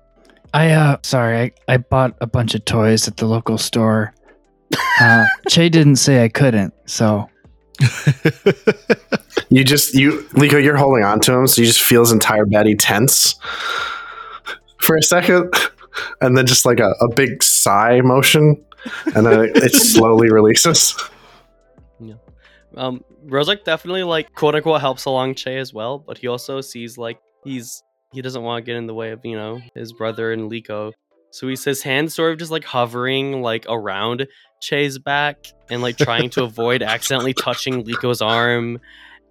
[0.54, 4.14] I uh sorry, I, I bought a bunch of toys at the local store.
[5.00, 7.28] Uh, Che didn't say I couldn't, so
[9.48, 12.44] You just you Leeko, you're holding on to him, so you just feel his entire
[12.44, 13.36] body tense
[14.78, 15.52] for a second,
[16.20, 18.62] and then just like a, a big sigh motion,
[19.14, 20.96] and then it, it slowly releases.
[22.00, 22.14] Yeah.
[22.76, 26.96] Um, Rozuk definitely like quote unquote helps along Che as well, but he also sees
[26.98, 30.32] like he's he doesn't want to get in the way of you know his brother
[30.32, 30.92] and Leeko,
[31.30, 34.26] so he's his hands sort of just like hovering like around
[34.62, 38.80] Che's back and like trying to avoid accidentally touching Leeko's arm,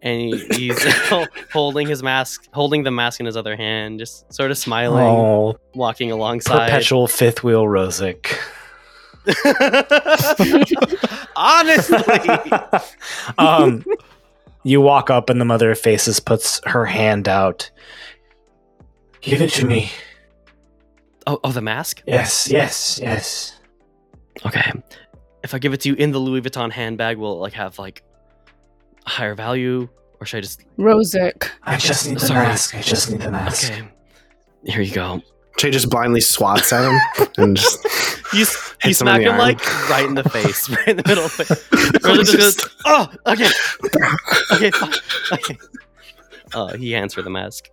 [0.01, 0.83] and he, he's
[1.53, 5.57] holding his mask, holding the mask in his other hand, just sort of smiling, Oh,
[5.73, 6.67] walking alongside.
[6.69, 8.27] perpetual fifth wheel Rozuk.
[11.35, 11.97] Honestly,
[13.37, 13.83] um,
[14.63, 17.69] you walk up and the mother of faces puts her hand out.
[19.21, 19.91] Give it to me.
[21.27, 22.01] oh, oh, the mask.
[22.05, 23.59] Yes, yes, yes.
[24.45, 24.71] Okay.
[25.43, 27.79] If I give it to you in the Louis Vuitton handbag, will it like have
[27.79, 28.03] like
[29.05, 29.87] a higher value,
[30.19, 30.61] or should I just?
[30.77, 31.49] Rozuk.
[31.63, 32.47] I just need the Sorry.
[32.47, 32.75] mask.
[32.75, 33.71] I just need the mask.
[33.71, 33.87] Okay.
[34.65, 35.21] Here you go.
[35.57, 37.83] Che just blindly swats at him and just
[38.33, 38.45] You,
[38.89, 39.39] s- you Hits him in the him arm.
[39.39, 42.03] like right in the face, right in the middle of it.
[42.03, 43.49] Rosa just goes, oh, okay,
[44.53, 44.93] okay, fine,
[45.33, 45.57] okay.
[46.53, 47.65] Uh, he hands her the mask.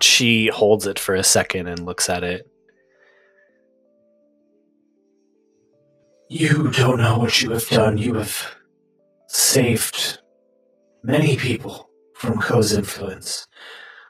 [0.00, 2.46] She holds it for a second and looks at it.
[6.28, 7.98] You don't know what you have done.
[7.98, 8.54] You have
[9.28, 10.18] saved
[11.02, 13.46] many people from Koh's influence.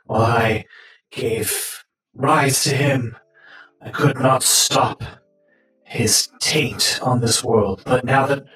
[0.06, 0.64] While I
[1.10, 3.16] gave rise to him,
[3.80, 5.02] I could not stop
[5.92, 7.82] his taint on this world.
[7.84, 8.46] But now that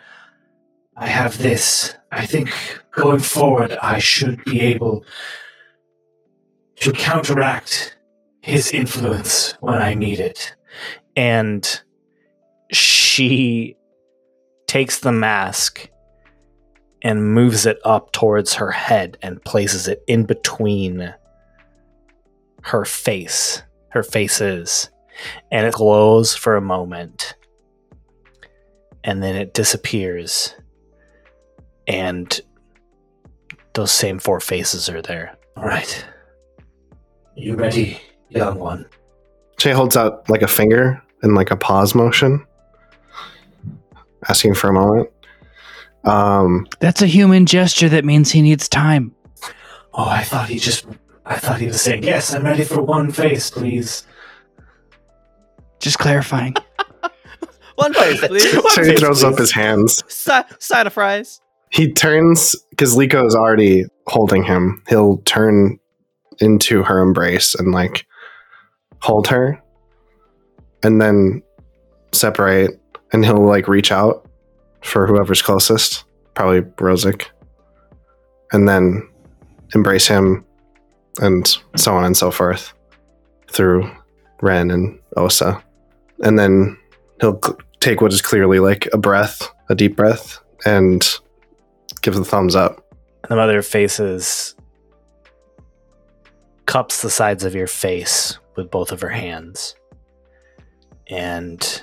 [0.97, 2.51] I have this, I think
[2.93, 5.05] going forward, I should be able
[6.77, 7.99] to counteract
[8.41, 10.57] his influence when I need it.
[11.15, 11.83] And
[12.73, 13.77] she
[14.67, 15.91] takes the mask
[17.03, 21.15] and moves it up towards her head and places it in between
[22.63, 24.91] her face, her faces.
[25.51, 27.35] And it glows for a moment.
[29.05, 30.55] And then it disappears.
[31.87, 32.41] And
[33.75, 35.37] those same four faces are there.
[35.57, 36.05] All right.
[37.37, 38.01] You ready,
[38.31, 38.87] young one?
[39.59, 42.45] Che holds out like a finger in like a pause motion,
[44.29, 45.11] asking for a moment.
[46.05, 49.15] Um, that's a human gesture that means he needs time.
[49.93, 50.87] Oh, I thought he just.
[51.25, 54.07] I thought he was saying, yes, I'm ready for one face, please.
[55.81, 56.55] Just clarifying.
[57.77, 58.55] One face, please.
[58.55, 60.03] One so he face, throws up his hands.
[60.09, 61.41] Si- side of fries.
[61.71, 64.83] He turns because Leeko is already holding him.
[64.89, 65.79] He'll turn
[66.39, 68.07] into her embrace and like
[69.01, 69.61] hold her,
[70.83, 71.43] and then
[72.13, 72.81] separate.
[73.13, 74.29] And he'll like reach out
[74.83, 76.05] for whoever's closest,
[76.35, 77.27] probably Rozuk,
[78.53, 79.07] and then
[79.75, 80.45] embrace him,
[81.21, 81.47] and
[81.77, 82.73] so on and so forth
[83.51, 83.91] through
[84.43, 85.63] Ren and Osa,
[86.23, 86.79] and then
[87.21, 87.41] he'll
[87.81, 91.19] take what is clearly like a breath, a deep breath, and
[92.03, 92.85] give the thumbs up.
[93.23, 94.55] And the mother of faces
[96.67, 99.75] cups the sides of your face with both of her hands.
[101.09, 101.83] And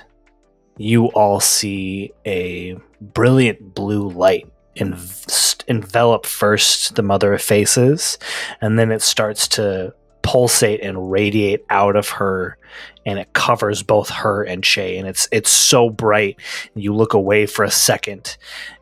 [0.76, 4.46] you all see a brilliant blue light
[4.76, 8.18] env- envelop first the mother of faces,
[8.60, 9.94] and then it starts to
[10.24, 12.58] pulsate and radiate out of her
[13.06, 16.40] and it covers both her and Shay and it's it's so bright.
[16.74, 18.36] You look away for a second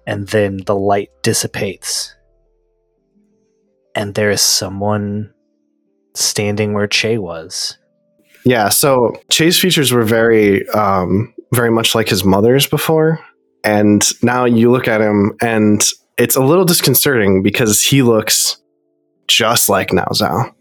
[0.06, 2.14] and then the light dissipates.
[3.94, 5.34] And there is someone
[6.14, 7.76] standing where Che was.
[8.44, 13.20] Yeah, so Che's features were very, um, very much like his mother's before,
[13.62, 15.84] and now you look at him, and
[16.18, 18.56] it's a little disconcerting because he looks
[19.28, 20.52] just like Now Zhao,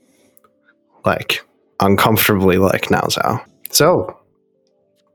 [1.06, 1.42] like
[1.80, 3.44] uncomfortably like Now Zhao.
[3.70, 4.18] So,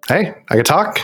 [0.09, 0.99] hey, I can talk.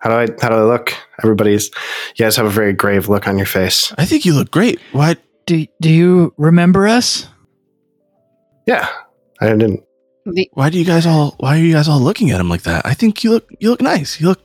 [0.00, 0.42] How do I?
[0.42, 0.94] How do I look?
[1.22, 1.70] Everybody's.
[2.16, 3.92] You guys have a very grave look on your face.
[3.98, 4.80] I think you look great.
[4.92, 7.28] What Do do you remember us?
[8.66, 8.88] Yeah,
[9.40, 9.84] I didn't.
[10.26, 11.34] The, Why do you guys all?
[11.38, 12.86] Why are you guys all looking at him like that?
[12.86, 13.48] I think you look.
[13.58, 14.20] You look nice.
[14.20, 14.40] You look.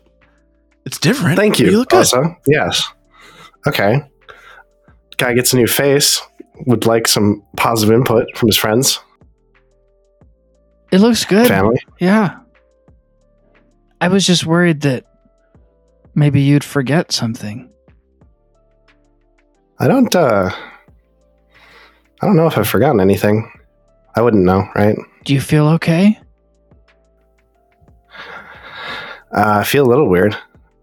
[0.86, 1.38] It's different.
[1.38, 1.70] Thank you.
[1.70, 1.98] You look good.
[1.98, 2.84] Also, yes.
[3.68, 4.02] Okay.
[5.18, 6.22] Guy gets a new face.
[6.68, 9.00] Would like some positive input from his friends,
[10.92, 11.48] It looks good.
[11.48, 11.78] family.
[12.00, 12.40] Yeah.
[14.00, 15.06] I was just worried that
[16.14, 17.70] maybe you'd forget something.
[19.80, 20.14] I don't.
[20.16, 20.52] uh
[22.22, 23.52] I don't know if I've forgotten anything.
[24.16, 24.96] I wouldn't know, right?
[25.26, 26.18] Do you feel okay?
[29.36, 30.38] Uh, I feel a little weird.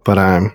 [0.05, 0.55] but I'm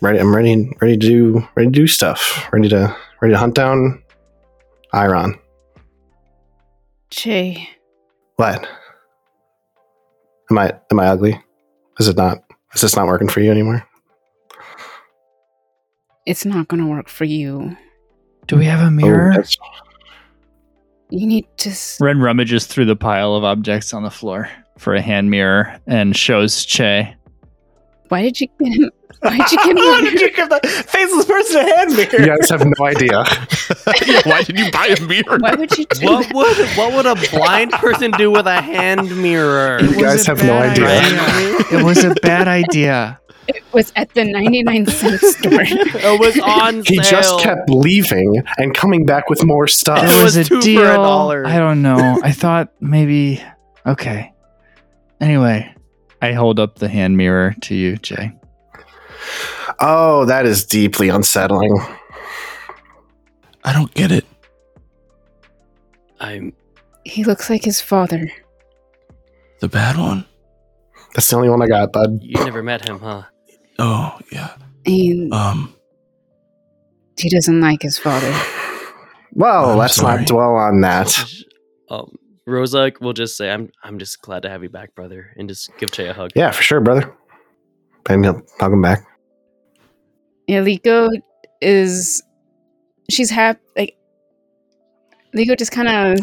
[0.00, 0.20] ready.
[0.20, 0.70] I'm ready.
[0.80, 1.48] Ready to do.
[1.56, 2.48] Ready to do stuff.
[2.52, 4.02] Ready to ready to hunt down
[4.92, 5.39] Iron.
[7.10, 7.68] Jay,
[8.36, 8.66] What?
[10.50, 11.40] Am I am I ugly?
[11.98, 12.38] Is it not?
[12.74, 13.84] Is this not working for you anymore?
[16.26, 17.76] it's not gonna work for you.
[18.46, 19.30] Do we have a Oh, mirror?
[19.30, 19.56] that's-
[21.08, 21.70] You need to.
[21.70, 25.76] s- Ren rummages through the pile of objects on the floor for a hand mirror
[25.88, 27.16] and shows Che.
[28.08, 28.90] Why did you get him?
[29.20, 30.04] Why did you give Why him?
[30.04, 32.20] did you give the faceless person a hand mirror?
[32.20, 33.24] you guys have no idea.
[34.06, 35.38] Yeah, why did you buy a mirror?
[35.38, 36.34] Why would you do What that?
[36.34, 39.80] would what would a blind person do with a hand mirror?
[39.82, 40.88] You guys have no idea.
[41.78, 43.18] It was a bad idea.
[43.48, 45.60] It was at the 99 cent store.
[45.62, 47.04] It was on He sale.
[47.04, 50.04] just kept leaving and coming back with more stuff.
[50.04, 51.02] It It was was, two a for a deal.
[51.02, 51.46] dollar.
[51.46, 52.20] I don't know.
[52.22, 53.42] I thought maybe.
[53.86, 54.32] Okay.
[55.20, 55.74] Anyway,
[56.22, 58.30] I hold up the hand mirror to you, Jay.
[59.80, 61.76] Oh, that is deeply unsettling.
[63.64, 64.24] I don't get it.
[66.20, 66.52] I'm
[67.04, 68.30] he looks like his father.
[69.60, 70.24] The bad one?
[71.14, 72.18] That's the only one I got, bud.
[72.22, 73.22] you never met him, huh?
[73.78, 74.54] Oh, yeah.
[74.86, 75.74] And Um,
[77.18, 78.32] he doesn't like his father.
[79.32, 80.18] Well, I'm let's sorry.
[80.20, 81.24] not dwell on that.
[81.88, 82.16] Um,
[82.46, 85.70] Rosa will just say, "I'm I'm just glad to have you back, brother," and just
[85.78, 86.30] give Che a hug.
[86.34, 87.12] Yeah, for sure, brother.
[88.08, 89.04] And he'll hug him back.
[90.46, 90.64] Yeah,
[91.60, 92.22] is.
[93.10, 93.60] She's happy.
[93.76, 93.96] Like,
[95.34, 96.18] Leeko just kind of.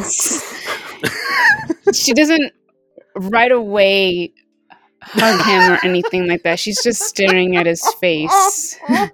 [1.95, 2.51] she doesn't
[3.15, 4.33] right away
[5.01, 6.59] hug him or anything like that.
[6.59, 8.77] She's just staring at his face.
[8.89, 9.13] uh,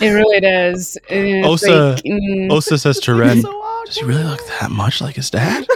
[0.00, 0.96] It really does.
[1.08, 3.56] It's Osa- like, mm, Osa says to Ren, So.
[3.86, 5.66] Does he really look that much like his dad?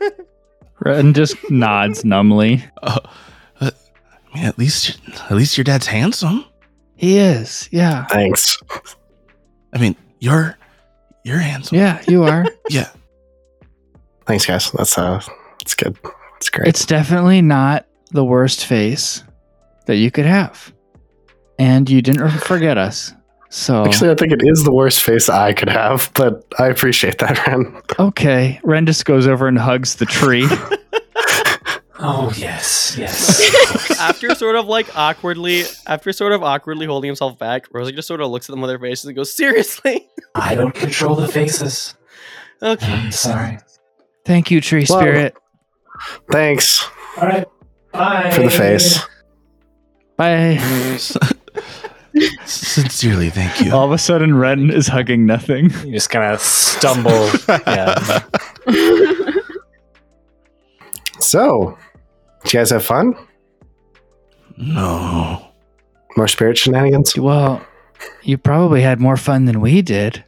[0.80, 2.64] Ren just nods numbly.
[2.82, 3.00] Uh,
[3.60, 3.70] uh,
[4.32, 4.98] I mean, at least,
[5.30, 6.44] at least your dad's handsome.
[6.98, 7.68] He is.
[7.72, 8.04] Yeah.
[8.06, 8.58] Thanks.
[9.72, 10.56] I mean, you're,
[11.24, 11.78] you're handsome.
[11.78, 12.44] Yeah, you are.
[12.70, 12.88] Yeah.
[14.26, 14.70] Thanks, guys.
[14.72, 15.22] That's uh,
[15.58, 15.96] that's good.
[16.36, 16.68] It's great.
[16.68, 19.24] it's definitely not the worst face
[19.86, 20.70] that you could have.
[21.58, 23.14] And you didn't forget us.
[23.48, 27.16] So, Actually, I think it is the worst face I could have, but I appreciate
[27.18, 27.80] that, Ren.
[27.98, 28.60] okay.
[28.62, 30.46] Ren just goes over and hugs the tree.
[32.00, 33.90] Oh, oh yes, yes.
[34.00, 38.20] after sort of like awkwardly, after sort of awkwardly holding himself back, Rosie just sort
[38.20, 40.06] of looks at them with their faces and goes, "Seriously?
[40.34, 41.94] I don't control the faces.
[42.62, 43.58] Okay." I'm sorry.
[44.24, 45.36] Thank you, tree Well- spirit.
[46.30, 46.88] Thanks
[47.20, 47.46] All right.
[47.92, 48.30] Bye.
[48.30, 49.00] for the face.
[50.16, 50.58] Bye.
[52.44, 53.72] Sincerely, thank you.
[53.74, 55.70] All of a sudden, Ren is hugging nothing.
[55.84, 57.28] You just kind of stumble.
[57.66, 58.20] yeah.
[61.20, 61.76] So,
[62.42, 63.14] did you guys have fun?
[64.56, 65.46] No.
[66.16, 67.16] More spirit shenanigans?
[67.16, 67.64] Well,
[68.22, 70.24] you probably had more fun than we did.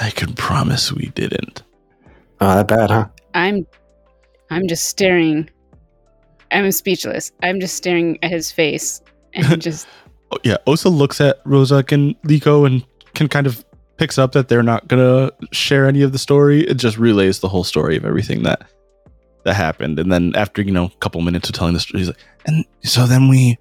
[0.00, 1.62] I can promise we didn't.
[2.40, 3.08] Oh, that bad, huh?
[3.34, 3.66] I'm,
[4.50, 5.48] I'm just staring.
[6.50, 7.32] I'm speechless.
[7.42, 9.00] I'm just staring at his face
[9.32, 9.86] and just
[10.32, 12.84] Oh, yeah, Osa looks at Rozuk and Leeko and
[13.14, 13.64] can kind of
[13.96, 16.62] picks up that they're not gonna share any of the story.
[16.62, 18.68] It just relays the whole story of everything that
[19.46, 19.98] that happened.
[19.98, 22.64] And then after you know a couple minutes of telling the story, he's like, and
[22.84, 23.56] so then we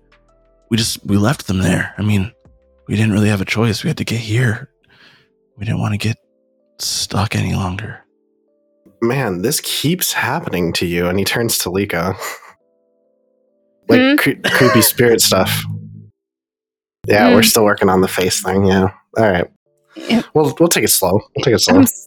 [0.69, 1.93] we just we left them there.
[1.97, 2.31] I mean,
[2.87, 3.83] we didn't really have a choice.
[3.83, 4.69] We had to get here.
[5.57, 6.17] We didn't want to get
[6.79, 8.01] stuck any longer.
[9.01, 11.07] Man, this keeps happening to you.
[11.07, 12.15] And he turns to Leeko.
[13.87, 14.15] like Hmm?
[14.15, 15.63] cre- creepy spirit stuff.
[17.07, 17.47] Yeah, we're Hmm.
[17.47, 18.65] still working on the face thing.
[18.65, 18.89] Yeah.
[19.17, 19.47] All right.
[19.95, 20.23] Yeah.
[20.33, 21.11] We'll we'll take it slow.
[21.35, 21.75] We'll take it slow.
[21.77, 22.04] I'm, s-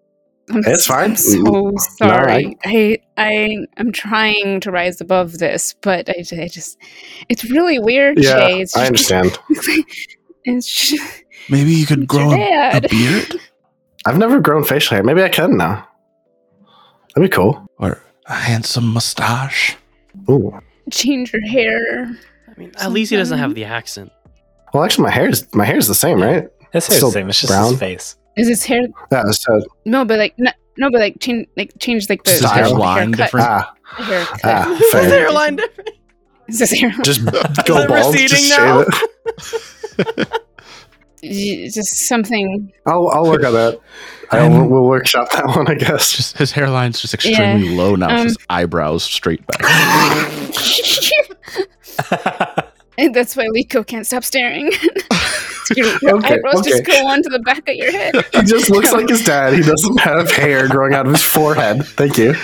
[0.50, 1.10] I'm It's s- fine.
[1.10, 2.56] I'm so sorry.
[2.64, 6.78] I I I'm trying to rise above this, but I, I just
[7.28, 8.60] it's really weird, yeah, Shay.
[8.62, 9.38] It's I just- understand.
[10.44, 13.34] it's just, Maybe you could grow a, a beard
[14.06, 15.04] I've never grown facial hair.
[15.04, 15.86] Maybe I can now.
[17.14, 17.66] That'd be cool.
[17.78, 19.76] or a handsome mustache.
[20.30, 20.58] Ooh.
[20.90, 22.04] change your hair.
[22.48, 24.10] I mean, at least he doesn't have the accent.
[24.72, 26.48] Well, actually, my hair is my hair is the same, right?
[26.72, 27.28] His hair's Still the same.
[27.28, 27.70] It's just brown?
[27.70, 28.16] his face.
[28.38, 28.82] Is his hair
[29.12, 29.30] Yeah.
[29.30, 32.50] So no, but like no, no but like change like change like the, Just his
[32.52, 33.46] hairline different?
[33.48, 34.40] ah haircut.
[34.44, 35.08] ah Is his fair.
[35.20, 35.90] hairline different?
[36.48, 37.24] Is his hair Just
[37.66, 38.16] go it bald.
[38.16, 38.84] Just now?
[38.84, 40.26] shave
[41.22, 41.74] it.
[41.74, 42.72] just something?
[42.86, 43.80] I'll I'll work on that.
[44.30, 46.12] I Um, will, we'll workshop that one, I guess.
[46.12, 48.14] Just his hairline's just extremely low now.
[48.14, 49.62] um, his eyebrows straight back.
[52.98, 54.70] And that's why Leeko can't stop staring.
[55.76, 55.86] your
[56.18, 58.14] Okay, eyebrows just go onto the back of your head.
[58.32, 59.52] He just looks like his dad.
[59.54, 61.84] He doesn't have hair growing out of his forehead.
[61.86, 62.34] Thank you.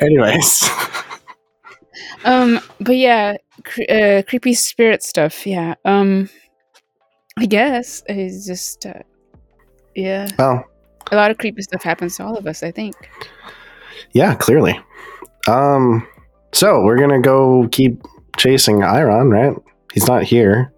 [0.00, 0.68] Anyways,
[2.24, 5.46] Um, but yeah, cre- uh, creepy spirit stuff.
[5.46, 5.74] Yeah.
[5.84, 6.28] Um,
[7.38, 9.02] I guess it's just uh,
[9.94, 10.28] yeah.
[10.38, 10.64] well,
[11.12, 12.62] A lot of creepy stuff happens to all of us.
[12.62, 12.94] I think.
[14.12, 14.78] yeah, clearly.
[15.48, 16.06] Um,
[16.52, 18.02] so we're gonna go keep
[18.36, 19.54] chasing Iron, right?
[19.92, 20.72] He's not here.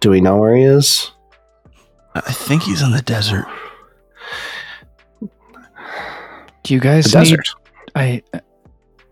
[0.00, 1.10] Do we know where he is?
[2.14, 3.46] I think he's in the desert.
[6.62, 7.24] Do you guys The need?
[7.30, 7.48] desert.
[7.94, 8.40] I uh,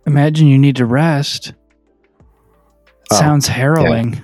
[0.06, 1.52] imagine you need to rest.
[3.10, 4.20] Oh, Sounds harrowing.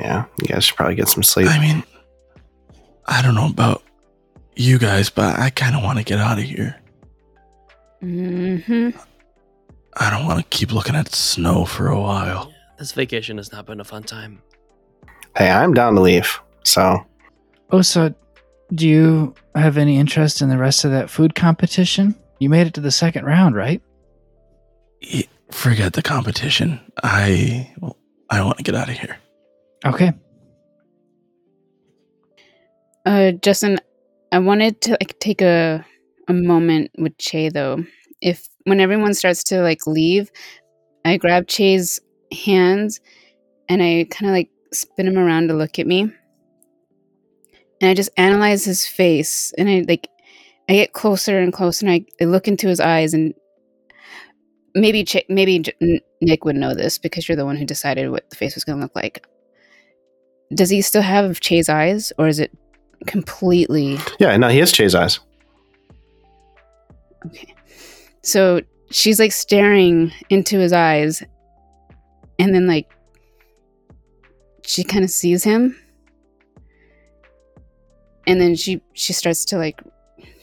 [0.00, 1.48] Yeah, you guys should probably get some sleep.
[1.48, 1.82] I mean,
[3.06, 3.82] I don't know about
[4.56, 6.78] you guys, but I kind of want to get out of here.
[8.00, 8.90] hmm
[9.94, 12.52] I don't want to keep looking at snow for a while.
[12.78, 14.42] This vacation has not been a fun time.
[15.36, 16.40] Hey, I'm down to leave.
[16.64, 17.04] So
[17.70, 18.14] Osa,
[18.74, 22.14] do you have any interest in the rest of that food competition?
[22.38, 23.82] You made it to the second round, right?
[25.02, 26.80] Y- Forget the competition.
[27.02, 27.98] I well,
[28.30, 29.18] I want to get out of here.
[29.84, 30.12] Okay.
[33.04, 33.78] Uh, Justin,
[34.32, 35.84] I wanted to like take a
[36.28, 37.84] a moment with Che though.
[38.22, 40.30] If when everyone starts to like leave,
[41.04, 42.00] I grab Che's
[42.32, 43.00] hands
[43.68, 48.10] and I kind of like spin him around to look at me, and I just
[48.16, 50.08] analyze his face, and I like
[50.68, 53.34] I get closer and closer, and I, I look into his eyes, and
[54.74, 58.30] maybe che, maybe J- Nick would know this because you're the one who decided what
[58.30, 59.26] the face was going to look like.
[60.54, 62.52] Does he still have Che's eyes, or is it
[63.06, 65.18] completely yeah, no, he has Che's eyes.
[67.26, 67.54] okay?
[68.22, 68.60] So
[68.92, 71.22] she's like staring into his eyes,
[72.38, 72.88] and then like
[74.62, 75.76] she kind of sees him,
[78.26, 79.80] and then she she starts to like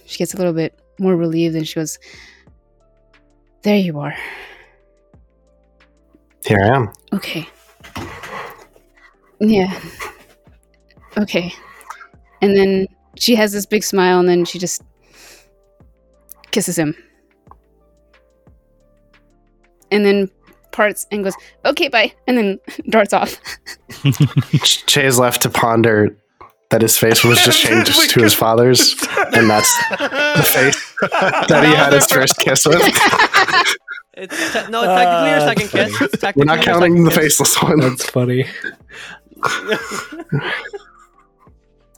[0.06, 1.98] she gets a little bit more relieved, and she goes,
[3.64, 4.16] "There you are.
[6.46, 6.94] Here I am.
[7.14, 7.48] Okay.
[9.40, 9.80] Yeah.
[11.18, 11.54] Okay.
[12.41, 12.88] And then
[13.18, 14.82] she has this big smile, and then she just
[16.52, 16.96] kisses him.
[19.91, 20.30] And then
[20.80, 21.36] parts and goes,
[21.66, 22.14] okay, bye.
[22.28, 23.36] And then darts off.
[24.64, 26.16] Ch- Che's left to ponder
[26.70, 28.94] that his face was just changed to his father's,
[29.36, 30.96] and that's the face
[31.50, 32.78] that he had his first kiss with.
[34.22, 36.14] It's te- no, it's technically your Ah, second that's kiss.
[36.14, 37.20] It's We're not your counting the kiss.
[37.38, 37.80] faceless one.
[37.80, 38.46] That's funny.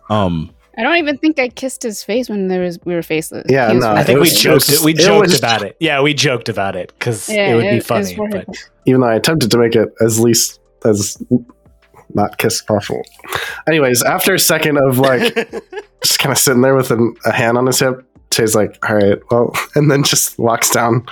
[0.09, 3.45] Um, I don't even think I kissed his face when there was we were faceless.
[3.49, 4.69] Yeah, He was no, I think it we joked.
[4.69, 5.75] it was- we it joked was- about it.
[5.79, 8.29] Yeah, we joked about it because Yeah, it would be it- it was funny.
[8.31, 11.21] But Even though I attempted to make it as least as
[12.13, 13.03] not kiss possible.
[13.67, 15.33] Anyways, after a second of like
[16.03, 18.95] just kind of sitting there with an, a hand on his hip, Che's like, "All
[18.95, 21.05] right, well," and then just walks down.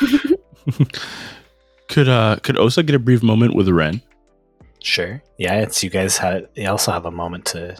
[1.88, 4.02] could uh could Osa get a brief moment with Ren?
[4.82, 6.48] sure, yeah, it's you guys had.
[6.54, 7.76] You also have a moment to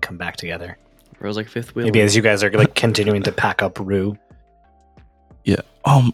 [0.00, 0.78] come back together.
[1.20, 1.86] Rose like fifth wheel.
[1.86, 4.18] Maybe as you guys are like continuing to pack up Rue.
[5.44, 5.60] Yeah.
[5.84, 6.12] Um,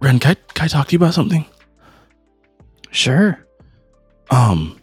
[0.00, 1.46] Ren, can I, can I talk to you about something?
[2.90, 3.46] Sure.
[4.30, 4.78] Um.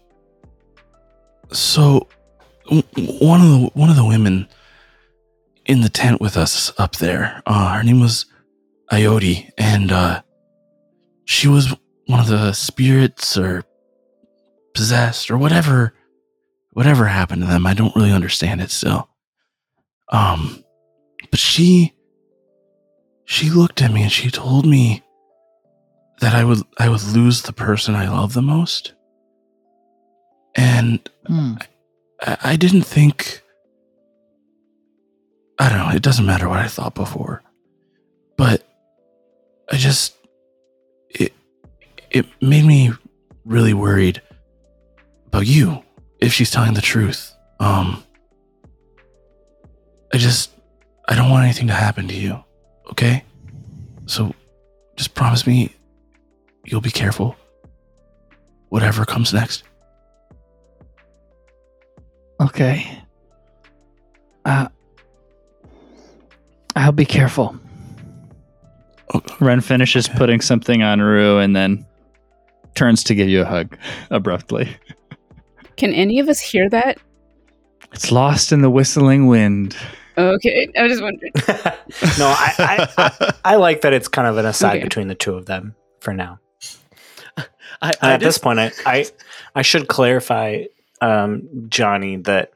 [1.51, 2.07] So,
[2.65, 2.83] w-
[3.19, 4.47] one of the one of the women
[5.65, 8.25] in the tent with us up there, uh, her name was
[8.91, 10.21] Ioti, and uh,
[11.25, 11.75] she was
[12.07, 13.63] one of the spirits or
[14.73, 15.93] possessed or whatever,
[16.79, 17.67] whatever happened to them.
[17.67, 19.09] I don't really understand it still.
[20.13, 20.63] Um,
[21.29, 21.93] but she
[23.25, 25.03] she looked at me and she told me
[26.21, 28.93] that I would I would lose the person I love the most.
[30.55, 31.55] And Hmm.
[32.21, 33.41] I, I didn't think
[35.59, 37.43] I don't know, it doesn't matter what I thought before.
[38.37, 38.65] But
[39.69, 40.15] I just
[41.09, 41.33] it
[42.09, 42.93] it made me
[43.43, 44.21] really worried
[45.27, 45.83] about you
[46.19, 47.33] if she's telling the truth.
[47.59, 48.03] Um
[50.13, 50.51] I just
[51.07, 52.43] I don't want anything to happen to you.
[52.91, 53.23] Okay?
[54.05, 54.33] So
[54.95, 55.73] just promise me
[56.65, 57.35] you'll be careful.
[58.69, 59.63] Whatever comes next.
[62.41, 62.99] Okay.
[64.45, 64.67] Uh,
[66.75, 67.57] I'll be careful.
[69.13, 70.17] Oh, Ren finishes Okay.
[70.17, 71.85] putting something on Rue and then
[72.75, 73.75] turns to give you a hug
[74.11, 74.69] abruptly.
[75.79, 76.99] Can any of us hear that?
[77.93, 79.75] It's lost in the whistling wind.
[80.17, 81.31] Okay, I was just wondering.
[82.19, 84.83] no, I, I, I, I like that it's kind of an aside Okay.
[84.83, 86.39] between the two of them for now.
[87.81, 89.05] I, I at this point, I, I,
[89.55, 90.65] I should clarify,
[90.99, 92.51] um, Johnny, that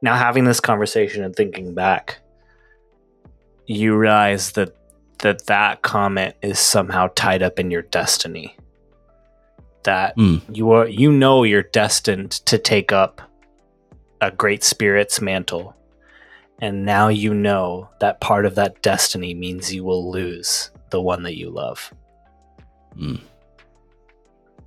[0.00, 2.20] now having this conversation and thinking back,
[3.66, 4.74] you realize that
[5.18, 8.56] that that comment is somehow tied up in your destiny.
[9.84, 10.42] That Mm.
[10.52, 13.22] you are you know you're destined to take up
[14.20, 15.74] a great spirit's mantle.
[16.62, 21.22] And now you know that part of that destiny means you will lose the one
[21.22, 21.92] that you love
[22.98, 23.20] Mm.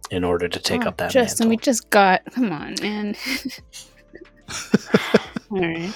[0.09, 2.21] in order to take Oh, up that mantle Justin, we just got.
[2.33, 3.15] Come on, man.
[5.51, 5.93] All right.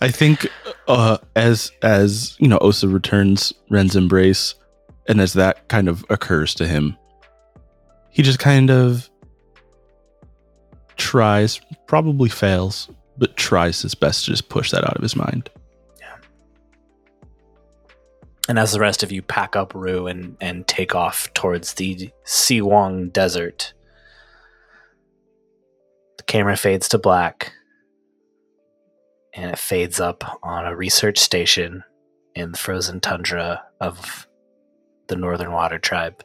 [0.00, 0.46] I think
[0.88, 4.54] uh, as as you know, Osa returns Ren's embrace,
[5.08, 6.96] and as that kind of occurs to him,
[8.14, 9.10] he just kind of
[10.96, 12.88] tries, probably fails,
[13.18, 15.50] but tries his best to just push that out of his mind.
[15.98, 16.16] Yeah.
[18.48, 22.08] And as the rest of you pack up Rue and, and take off towards the
[22.22, 23.74] Si Wong Desert,
[26.16, 27.52] the camera fades to black
[29.32, 31.82] and it fades up on a research station
[32.36, 34.28] in the frozen tundra of
[35.08, 36.22] the Northern Water Tribe.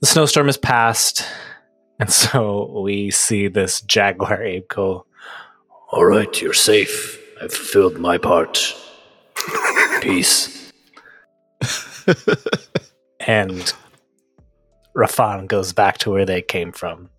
[0.00, 1.24] The snowstorm has passed,
[1.98, 5.06] and so we see this jaguar ape go,
[5.90, 7.20] All right, you're safe.
[7.40, 8.74] I've fulfilled my part.
[10.00, 10.72] Peace.
[13.20, 13.72] and
[14.96, 17.10] Rafan goes back to where they came from.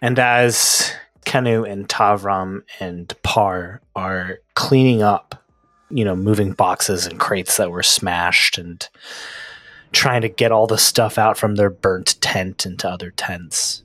[0.00, 0.92] And as
[1.26, 5.44] Kenu and Tavram and Par are cleaning up,
[5.90, 8.88] you know, moving boxes and crates that were smashed and
[9.92, 13.82] trying to get all the stuff out from their burnt tent into other tents,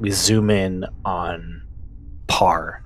[0.00, 1.62] we zoom in on
[2.26, 2.82] Par.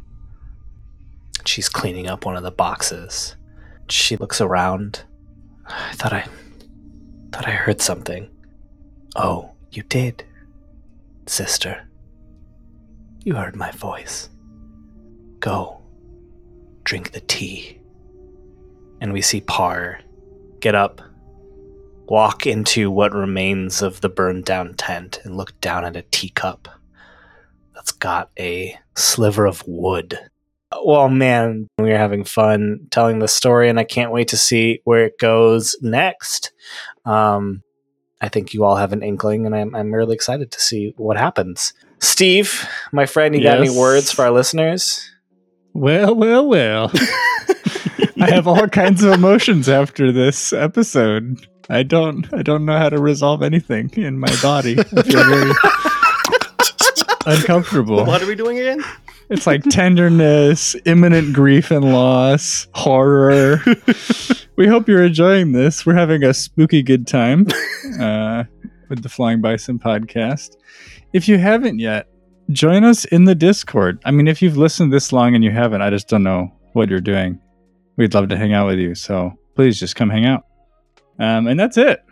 [1.44, 3.36] She's cleaning up one of the boxes.
[3.88, 5.04] She looks around.
[5.66, 6.26] I thought I
[7.32, 8.28] thought I heard something.
[9.14, 10.24] Oh, you did,
[11.26, 11.88] sister.
[13.24, 14.28] You heard my voice.
[15.40, 15.80] Go.
[16.84, 17.80] Drink the tea.
[19.00, 20.00] And we see Par
[20.60, 21.00] get up,
[22.08, 26.68] walk into what remains of the burned down tent, and look down at a teacup
[27.74, 30.18] that's got a sliver of wood.
[30.84, 34.80] Well, man, we are having fun telling the story, and I can't wait to see
[34.84, 36.52] where it goes next.
[37.04, 37.62] Um,
[38.20, 41.16] I think you all have an inkling, and I'm, I'm really excited to see what
[41.16, 41.72] happens.
[42.00, 45.08] Steve, my friend, you got any words for our listeners?
[45.72, 46.90] Well, well, well.
[48.20, 51.46] I have all kinds of emotions after this episode.
[51.68, 54.78] I don't I don't know how to resolve anything in my body.
[54.78, 55.52] I feel very
[57.38, 58.04] uncomfortable.
[58.04, 58.84] What are we doing again?
[59.28, 63.60] It's like tenderness, imminent grief and loss, horror.
[64.56, 65.84] we hope you're enjoying this.
[65.84, 67.46] We're having a spooky good time
[68.00, 68.44] uh,
[68.88, 70.56] with the Flying Bison podcast.
[71.12, 72.06] If you haven't yet,
[72.50, 74.00] join us in the Discord.
[74.04, 76.88] I mean, if you've listened this long and you haven't, I just don't know what
[76.88, 77.40] you're doing.
[77.96, 78.94] We'd love to hang out with you.
[78.94, 80.44] So please just come hang out.
[81.18, 82.04] Um, and that's it.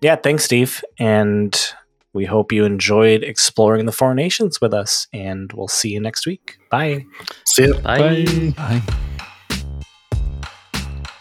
[0.00, 0.82] Yeah, thanks, Steve.
[0.98, 1.58] And
[2.12, 5.06] we hope you enjoyed exploring the four nations with us.
[5.12, 6.58] And we'll see you next week.
[6.70, 7.04] Bye.
[7.46, 7.80] See ya.
[7.80, 8.52] Bye.
[8.56, 8.82] Bye.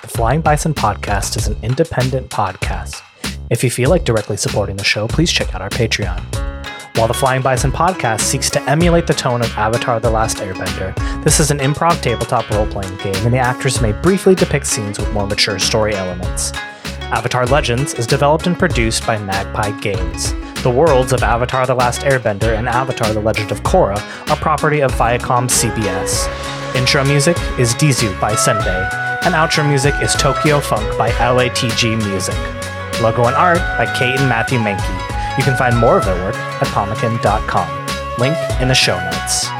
[0.01, 3.01] The Flying Bison podcast is an independent podcast.
[3.49, 6.21] If you feel like directly supporting the show, please check out our Patreon.
[6.97, 11.23] While the Flying Bison podcast seeks to emulate the tone of Avatar The Last Airbender,
[11.23, 14.99] this is an improv tabletop role playing game, and the actors may briefly depict scenes
[14.99, 16.51] with more mature story elements.
[17.11, 20.34] Avatar Legends is developed and produced by Magpie Games.
[20.61, 23.98] The worlds of Avatar The Last Airbender and Avatar The Legend of Korra
[24.30, 26.27] are property of Viacom CBS.
[26.76, 28.94] Intro music is Dizu by Senbei,
[29.26, 32.36] and outro music is Tokyo Funk by LATG Music.
[33.02, 35.38] Logo and art by Cate and Matthew Mahnke.
[35.38, 38.19] You can find more of their work at pomekin.com.
[38.19, 39.59] Link in the show notes.